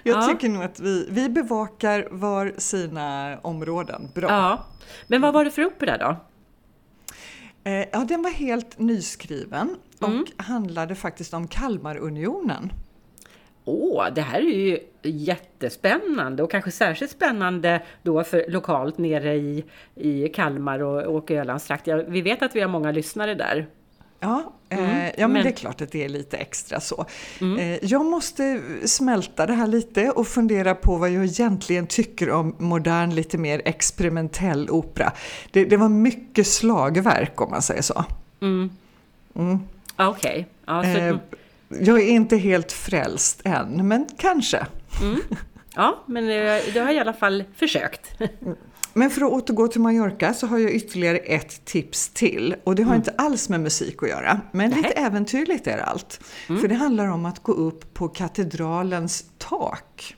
Jag 0.04 0.16
Ja. 0.16 0.22
tycker 0.28 0.50
nog 0.50 0.64
att 0.64 0.80
vi, 0.80 1.08
vi 1.10 1.30
bevakar 1.30 2.08
var 2.12 2.54
sina 2.58 3.38
områden 3.42 4.10
bra. 4.16 4.30
Ja. 4.30 4.66
Men 5.08 5.22
vad 5.22 5.34
var 5.34 5.46
det 5.46 5.52
för 5.52 5.66
opera 5.66 5.98
då? 5.98 6.16
Eh, 7.72 7.86
ja, 7.92 8.06
den 8.08 8.22
var 8.22 8.30
helt 8.32 8.80
nyskriven 8.80 9.76
och 10.00 10.08
Mm. 10.10 10.26
handlade 10.38 10.96
faktiskt 10.96 11.34
om 11.34 11.48
Kalmarunionen. 11.48 12.74
Åh, 13.66 14.08
det 14.16 14.22
här 14.22 14.40
är 14.40 14.58
ju 14.68 14.80
jättespännande 15.04 16.44
och 16.44 16.52
kanske 16.52 16.72
särskilt 16.72 17.12
spännande 17.12 17.82
då 18.04 18.24
för 18.24 18.46
lokalt 18.48 18.98
nere 18.98 19.36
i, 19.36 19.64
i 19.96 20.28
Kalmar 20.28 20.80
och, 20.80 21.16
och 21.18 21.32
Ölandstrakt. 21.32 21.88
Ja, 21.88 22.04
vi 22.08 22.22
vet 22.22 22.42
att 22.42 22.56
vi 22.56 22.62
har 22.62 22.68
många 22.68 22.92
lyssnare 22.92 23.36
där. 23.36 23.68
Ja, 24.20 24.54
eh, 24.70 24.80
ja 24.80 24.86
men, 24.88 24.98
Mm. 25.00 25.14
men- 25.18 25.32
Mm. 25.32 25.44
det 25.44 25.50
är 25.50 25.56
klart 25.56 25.82
att 25.82 25.92
det 25.92 26.04
är 26.06 26.10
lite 26.10 26.38
extra 26.38 26.80
så. 26.80 27.06
Eh, 27.60 27.86
jag 27.86 28.06
måste 28.06 28.62
smälta 28.86 29.46
det 29.46 29.54
här 29.54 29.68
lite 29.68 30.10
och 30.12 30.28
fundera 30.28 30.76
på 30.76 30.96
vad 30.98 31.10
jag 31.10 31.24
egentligen 31.24 31.88
tycker 31.88 32.30
om 32.32 32.56
modern, 32.60 33.10
lite 33.16 33.38
mer 33.38 33.62
experimentell 33.66 34.70
opera. 34.70 35.12
Det, 35.52 35.66
det 35.66 35.78
var 35.78 35.90
mycket 35.90 36.48
slagverk 36.48 37.42
om 37.42 37.50
man 37.52 37.62
säger 37.62 37.82
så. 37.82 38.06
Ja, 39.98 40.10
Okej. 40.10 40.48
Ja, 40.66 40.84
så, 40.84 40.90
Eh, 40.90 41.16
jag 41.82 42.02
är 42.02 42.08
inte 42.08 42.38
helt 42.38 42.72
frälst 42.72 43.42
än, 43.46 43.88
men 43.88 44.08
kanske. 44.18 44.68
ja, 45.76 46.04
men 46.06 46.30
eh, 46.30 46.62
du 46.74 46.80
har 46.80 46.94
i 46.94 47.00
alla 47.00 47.14
fall 47.14 47.44
försökt. 47.56 48.22
Men 48.94 49.10
för 49.10 49.22
att 49.22 49.32
återgå 49.32 49.68
till 49.68 49.82
Mallorca 49.82 50.34
så 50.34 50.48
har 50.48 50.58
jag 50.58 50.72
ytterligare 50.72 51.18
ett 51.18 51.66
tips 51.66 52.10
till. 52.10 52.56
Och 52.64 52.76
det 52.76 52.84
har 52.84 52.96
inte 52.96 53.14
alls 53.18 53.50
med 53.50 53.60
musik 53.60 54.04
att 54.04 54.10
göra, 54.10 54.42
men 54.52 54.72
lite 54.72 54.90
äventyrligt 54.90 55.68
är 55.68 55.78
det 55.78 55.84
allt. 55.84 56.20
För 56.48 56.68
det 56.68 56.76
handlar 56.76 57.08
om 57.08 57.26
att 57.26 57.44
gå 57.44 57.52
upp 57.52 57.94
på 57.94 58.08
katedralens 58.08 59.26
tak. 59.38 60.16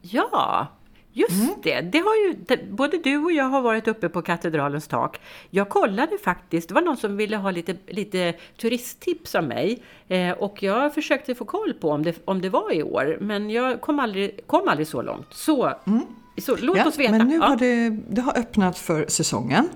Ja, 0.00 0.66
just 1.12 1.62
det. 1.62 1.80
det, 1.80 1.98
har 1.98 2.14
ju, 2.26 2.36
det. 2.46 2.70
Både 2.70 2.98
du 2.98 3.16
och 3.18 3.32
jag 3.32 3.44
har 3.44 3.62
varit 3.62 3.88
uppe 3.88 4.08
på 4.08 4.22
katedralens 4.22 4.88
tak. 4.88 5.20
Jag 5.50 5.68
kollade 5.68 6.18
faktiskt, 6.24 6.68
det 6.68 6.74
var 6.74 6.82
någon 6.82 6.96
som 6.96 7.16
ville 7.16 7.36
ha 7.36 7.50
lite, 7.50 7.76
lite 7.86 8.34
turisttips 8.60 9.34
av 9.34 9.44
mig. 9.44 9.82
Eh, 10.08 10.30
och 10.30 10.62
jag 10.62 10.94
försökte 10.94 11.34
få 11.34 11.44
koll 11.44 11.74
på 11.80 11.90
om 11.90 12.02
det, 12.02 12.16
om 12.24 12.40
det 12.40 12.48
var 12.48 12.72
i 12.72 12.82
år, 12.82 13.18
men 13.20 13.50
jag 13.50 13.80
kom 13.80 13.98
aldrig, 14.00 14.40
kom 14.46 14.68
aldrig 14.68 14.86
så 14.88 15.02
långt. 15.02 15.26
Så, 15.30 15.72
så 16.38 16.56
låt 16.56 16.76
Ja, 16.76 16.86
oss 16.88 16.98
veta. 16.98 17.12
Men 17.12 17.28
nu 17.28 17.34
ja. 17.34 17.46
Mm. 17.46 17.50
har 17.50 17.56
det, 17.56 17.88
det 18.08 18.20
har 18.20 18.38
öppnat 18.38 18.78
för 18.78 19.04
säsongen. 19.08 19.68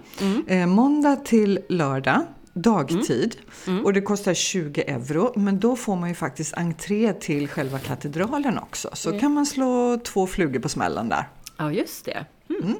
Eh, 0.46 0.66
måndag 0.66 1.16
till 1.16 1.58
lördag, 1.68 2.20
dagtid. 2.54 3.36
Mm. 3.66 3.84
Och 3.84 3.92
det 3.92 4.00
kostar 4.00 4.34
20 4.34 4.82
euro. 4.82 5.32
Men 5.36 5.60
då 5.60 5.76
får 5.76 5.96
man 5.96 6.08
ju 6.08 6.14
faktiskt 6.14 6.54
entré 6.54 7.12
till 7.12 7.48
själva 7.48 7.78
katedralen 7.78 8.58
också. 8.58 8.88
Så 8.92 9.08
Mm. 9.08 9.20
kan 9.20 9.32
man 9.32 9.46
slå 9.46 9.98
två 10.04 10.26
flugor 10.26 10.60
på 10.60 10.68
smällen 10.68 11.08
där. 11.08 11.28
ja, 11.56 11.72
just 11.72 12.04
det. 12.04 12.24
Mm. 12.62 12.74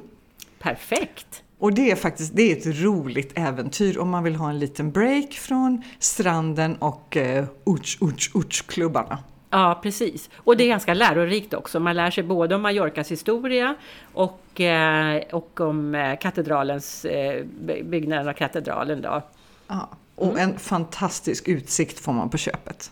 Perfekt. 0.59 1.43
Och 1.59 1.73
det 1.73 1.91
är 1.91 1.95
faktiskt 1.95 2.35
det 2.35 2.51
är 2.51 2.57
ett 2.57 2.81
roligt 2.83 3.31
äventyr 3.35 3.97
om 3.97 4.09
man 4.09 4.23
vill 4.23 4.35
ha 4.35 4.49
en 4.49 4.59
liten 4.59 4.91
break 4.91 5.33
från 5.33 5.81
stranden 5.99 6.75
och 6.75 7.17
eh, 7.17 7.45
uch, 7.65 7.97
uch, 8.01 8.31
uch-klubbarna. 8.35 9.17
Ja, 9.49 9.79
precis. 9.83 10.29
Och 10.37 10.57
det 10.57 10.63
är 10.63 10.67
ganska 10.67 10.93
lärorikt 10.93 11.53
också. 11.53 11.79
Man 11.79 11.95
lär 11.95 12.11
sig 12.11 12.23
både 12.23 12.55
om 12.55 12.61
Mallorcas 12.61 13.11
historia 13.11 13.75
och, 14.13 14.61
eh, 14.61 15.21
och 15.31 15.59
om 15.61 15.95
eh, 15.95 16.17
katedralens, 16.19 17.05
eh, 17.05 17.43
by- 17.45 17.83
byggnaden 17.83 18.27
av 18.27 18.33
katedralen. 18.33 19.01
Då. 19.01 19.21
Ja. 19.67 19.89
Och 20.15 20.39
en 20.39 20.59
fantastisk 20.59 21.47
utsikt 21.47 21.99
får 21.99 22.13
man 22.13 22.29
på 22.29 22.37
köpet. 22.37 22.91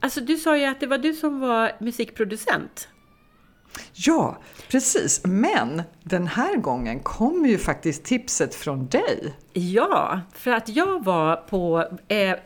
Alltså, 0.00 0.20
du 0.20 0.36
sa 0.36 0.56
ju 0.56 0.64
att 0.64 0.80
det 0.80 0.86
var 0.86 0.98
du 0.98 1.14
som 1.14 1.40
var 1.40 1.72
musikproducent. 1.80 2.88
Ja, 3.92 4.38
precis. 4.68 5.20
Men 5.24 5.82
den 6.02 6.26
här 6.26 6.56
gången 6.56 7.00
kommer 7.00 7.48
ju 7.48 7.58
faktiskt 7.58 8.04
tipset 8.04 8.54
från 8.54 8.86
dig. 8.86 9.34
Ja, 9.52 10.20
för 10.34 10.50
att 10.50 10.68
jag 10.68 11.04
var 11.04 11.36
på, 11.36 11.88
eh, 12.08 12.36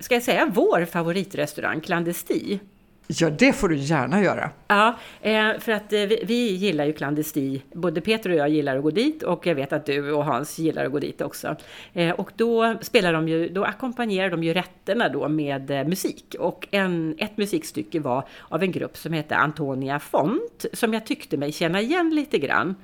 ska 0.00 0.14
jag 0.14 0.22
säga 0.22 0.50
vår 0.54 0.84
favoritrestaurang, 0.84 1.80
Clandesti. 1.80 2.60
Ja, 3.06 3.30
det 3.30 3.52
får 3.52 3.68
du 3.68 3.76
gärna 3.76 4.22
göra. 4.22 4.50
Ja, 4.68 4.98
eh, 5.22 5.58
för 5.58 5.72
att 5.72 5.92
eh, 5.92 6.00
vi, 6.00 6.50
gillar 6.50 6.84
ju 6.84 6.92
klandesti. 6.92 7.62
Både 7.72 8.00
Peter 8.00 8.30
och 8.30 8.36
jag 8.36 8.48
gillar 8.48 8.76
att 8.76 8.82
gå 8.82 8.90
dit 8.90 9.22
och 9.22 9.46
jag 9.46 9.54
vet 9.54 9.72
att 9.72 9.86
du 9.86 10.12
och 10.12 10.24
Hans 10.24 10.58
gillar 10.58 10.84
att 10.84 10.92
gå 10.92 10.98
dit 10.98 11.20
också. 11.20 11.56
Eh, 11.92 12.10
och 12.10 12.30
då 12.36 12.74
spelar 12.80 13.12
de 13.12 13.28
ju, 13.28 13.48
då 13.48 13.64
ackompanjerar 13.64 14.30
de 14.30 14.44
ju 14.44 14.54
rätterna 14.54 15.08
då 15.08 15.28
med 15.28 15.88
musik. 15.88 16.36
Och 16.38 16.68
en, 16.70 17.14
ett 17.18 17.36
musikstycke 17.36 18.00
var 18.00 18.24
av 18.48 18.62
en 18.62 18.72
grupp 18.72 18.96
som 18.96 19.12
heter 19.12 19.36
Antonia 19.36 19.98
Font, 19.98 20.66
som 20.72 20.94
jag 20.94 21.06
tyckte 21.06 21.36
mig 21.36 21.52
känna 21.52 21.80
igen 21.80 22.10
lite 22.14 22.38
grann. 22.38 22.74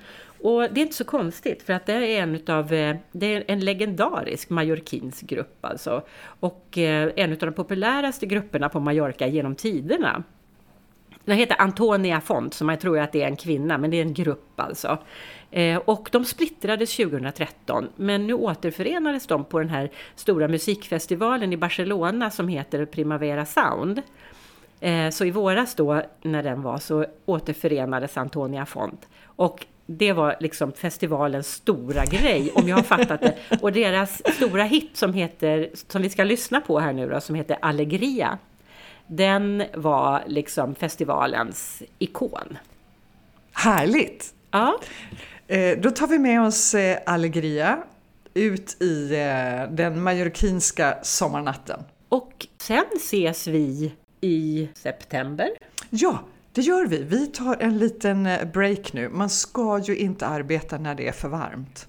Och 0.43 0.63
det 0.63 0.81
är 0.81 0.83
inte 0.83 0.97
så 0.97 1.05
konstigt 1.05 1.63
för 1.63 1.73
att 1.73 1.87
det 1.87 1.93
är 1.93 2.23
en 2.23 2.35
utav, 2.35 2.73
eh, 2.73 2.97
det 3.13 3.35
är 3.35 3.45
en 3.49 3.61
legendarisk 3.61 4.51
mallorquinsk 4.51 5.27
grupp 5.27 5.65
alltså. 5.65 6.03
Och 6.23 6.79
eh, 6.79 7.13
en 7.17 7.33
av 7.33 7.39
de 7.39 7.53
populäraste 7.53 8.27
grupperna 8.27 8.69
på 8.69 8.81
Mallorca 8.81 9.27
genom 9.27 9.55
tiderna. 9.55 10.23
Den 11.25 11.37
heter 11.37 11.61
Antonia 11.61 12.21
Font, 12.21 12.55
som 12.55 12.67
man 12.67 12.79
tror 12.79 12.99
att 12.99 13.13
det 13.13 13.23
är 13.23 13.27
en 13.27 13.37
kvinna, 13.37 13.79
men 13.79 13.91
det 13.91 13.97
är 13.97 14.03
en 14.03 14.15
grupp 14.15 14.61
alltså. 14.61 14.99
Eh, 15.51 15.77
och 15.77 16.09
de 16.13 16.25
splittrades 16.25 16.97
2013, 16.97 17.89
men 17.97 18.27
nu 18.27 18.35
återförenades 18.35 19.27
de 19.27 19.45
på 19.45 19.59
den 19.59 19.69
här 19.69 19.91
stora 20.15 20.49
musikfestivalen 20.49 21.53
i 21.53 21.57
Barcelona 21.57 22.31
som 22.31 22.49
heter 22.49 22.85
Primavera 22.85 23.47
Sound. 23.47 24.03
Eh, 24.81 25.11
så 25.11 25.25
i 25.25 25.31
våras 25.31 25.75
då, 25.75 26.03
när 26.23 26.43
den 26.43 26.63
var, 26.63 26.79
så 26.79 27.07
återförenades 27.27 28.17
Antonia 28.17 28.67
Font. 28.67 29.09
Och 29.25 29.67
det 29.99 30.13
var 30.13 30.37
liksom 30.41 30.73
festivalens 30.73 31.53
stora 31.53 32.05
grej, 32.05 32.53
om 32.55 32.69
jag 32.69 32.77
har 32.77 32.83
fattat 32.83 33.21
det. 33.21 33.37
Och 33.61 33.73
deras 33.73 34.23
stora 34.37 34.65
hit 34.65 34.91
som, 34.97 35.13
heter, 35.13 35.71
som 35.89 36.03
vi 36.03 36.11
ska 36.11 36.25
lyssna 36.25 36.61
på 36.61 36.81
här 36.81 36.93
nu 36.93 37.09
då, 37.09 37.21
som 37.21 37.35
heter 37.35 37.57
Allegria. 37.63 38.39
Den 39.07 39.63
var 39.75 40.23
liksom 40.27 40.75
festivalens 40.75 41.83
ikon. 41.99 42.59
Härligt! 43.53 44.35
Ja, 44.51 44.79
Eh, 45.51 45.79
då 45.79 45.91
tar 45.91 46.07
vi 46.07 46.19
med 46.19 46.43
oss 46.43 46.75
eh, 46.75 46.99
Allegria 47.07 47.79
ut 48.35 48.83
i 48.83 49.15
eh, 49.15 49.75
den 49.75 50.03
mallorquinska 50.03 50.99
sommarnatten. 51.03 51.81
och 52.09 52.47
sen 52.59 52.85
ses 52.97 53.47
vi 53.47 53.93
i 54.21 54.69
september. 54.75 55.49
Ja, 55.91 56.19
det 56.53 56.61
gör 56.61 56.87
vi. 56.87 57.03
Vi 57.03 57.27
tar 57.27 57.57
en 57.61 57.79
liten 57.79 58.27
eh, 58.27 58.45
break 58.53 58.93
nu. 58.93 59.09
Man 59.09 59.31
ska 59.31 59.79
ju 59.79 59.97
inte 59.97 60.27
arbeta 60.27 60.79
när 60.79 60.95
det 60.95 61.09
är 61.09 61.13
för 61.13 61.29
varmt. 61.29 61.87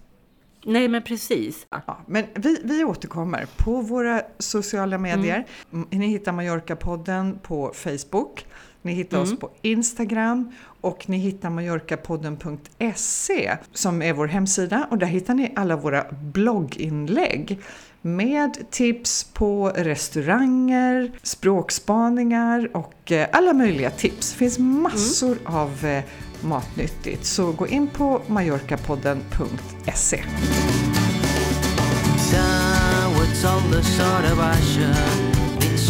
Nej, 0.66 0.88
men 0.88 1.02
precis. 1.02 1.68
Ja, 1.70 1.98
men 2.08 2.26
vi, 2.36 2.62
vi 2.64 2.84
återkommer 2.84 3.46
på 3.58 3.82
våra 3.82 4.22
sociala 4.40 4.98
medier. 4.98 5.48
Mm. 5.74 5.88
Ni 5.90 6.08
hittar 6.08 6.32
Mallorca-podden 6.32 7.40
på 7.40 7.72
Facebook. 7.74 8.46
Ni 8.82 8.94
hittar 8.94 9.22
oss 9.22 9.40
på 9.40 9.52
Instagram 9.62 10.52
och 10.82 11.10
ni 11.10 11.18
hittar 11.18 11.50
mallorcapodden.se 11.50 13.58
som 13.74 14.02
är 14.02 14.14
vår 14.14 14.28
hemsida 14.28 14.88
och 14.92 14.98
där 14.98 15.08
hittar 15.08 15.34
ni 15.34 15.54
alla 15.56 15.76
våra 15.76 16.06
blogginlägg 16.12 17.60
med 18.02 18.72
tips 18.72 19.24
på 19.24 19.72
restauranger, 19.76 21.12
språkspaningar 21.24 22.70
och 22.74 23.12
eh, 23.12 23.28
alla 23.32 23.54
möjliga 23.54 23.90
tips. 23.90 24.32
Det 24.32 24.38
finns 24.38 24.60
massor 24.60 25.38
av 25.46 25.86
eh, 25.86 26.04
matnyttigt 26.44 27.26
så 27.26 27.52
gå 27.52 27.68
in 27.68 27.88
på 27.88 28.22
mallorcapodden.se. 28.28 30.24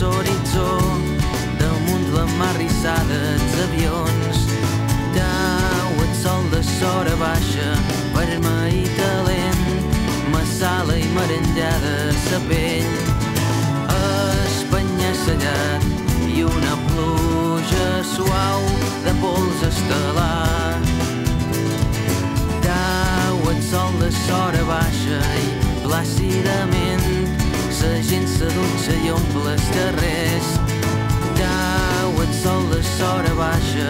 L'horitzó 0.01 0.79
damunt 1.59 2.15
la 2.15 2.25
mar 2.25 2.57
rissada 2.57 3.37
avions 3.63 4.70
sora 6.81 7.15
baixa 7.15 7.67
vermell 8.15 8.73
i 8.73 8.85
talent 8.97 9.59
massala 10.33 10.95
i 10.97 11.09
merengada 11.13 11.97
sa 12.23 12.39
pell 12.49 12.89
espanya-sellat 14.47 15.85
i 16.25 16.41
una 16.41 16.73
pluja 16.87 17.89
suau 18.13 18.65
de 19.05 19.13
pols 19.21 19.61
estel·lar 19.69 20.81
Dau 22.65 23.37
el 23.53 23.61
sol 23.69 23.93
de 24.01 24.09
sora 24.23 24.65
baixa 24.73 25.21
i 25.45 25.47
plàcidament 25.85 27.05
la 27.81 27.95
gent 28.09 28.29
se 28.29 28.49
dutxa 28.57 28.93
i 29.05 29.09
omple 29.09 29.53
els 29.53 29.69
carrers. 29.73 30.51
Dau 31.39 32.21
el 32.25 32.31
sol 32.43 32.69
de 32.73 32.81
sora 32.93 33.33
baixa 33.41 33.89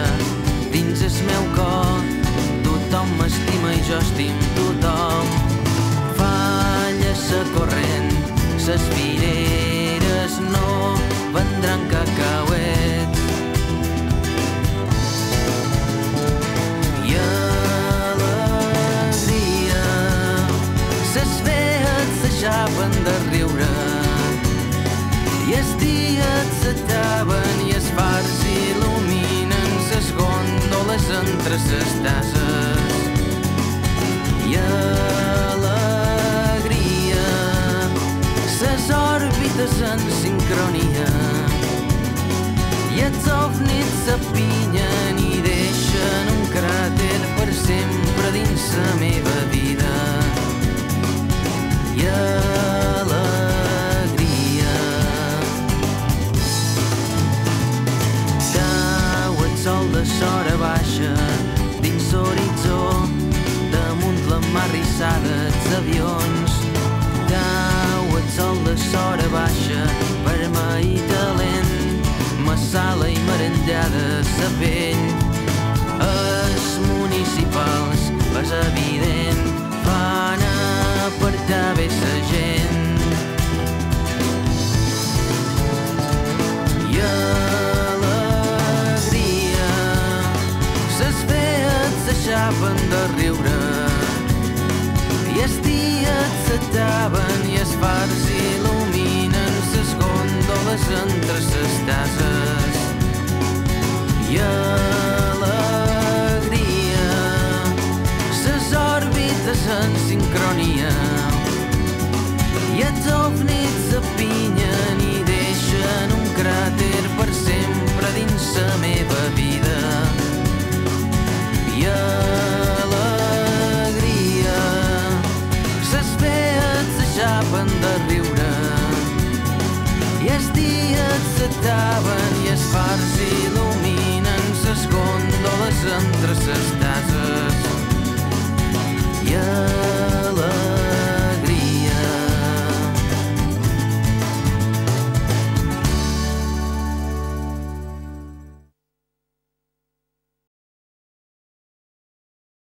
dins 0.72 1.04
el 1.08 1.22
meu 1.28 1.48
cor 1.56 2.21
tothom 3.02 3.18
m'estima 3.18 3.72
i 3.74 3.80
jo 3.88 3.98
estim 3.98 4.36
tothom. 4.56 5.26
Falla 6.18 7.14
sa 7.14 7.42
corrent, 7.54 8.14
ses 8.58 8.82
fireres 8.94 10.38
no 10.52 10.94
vendran 11.34 11.88
que. 11.90 12.81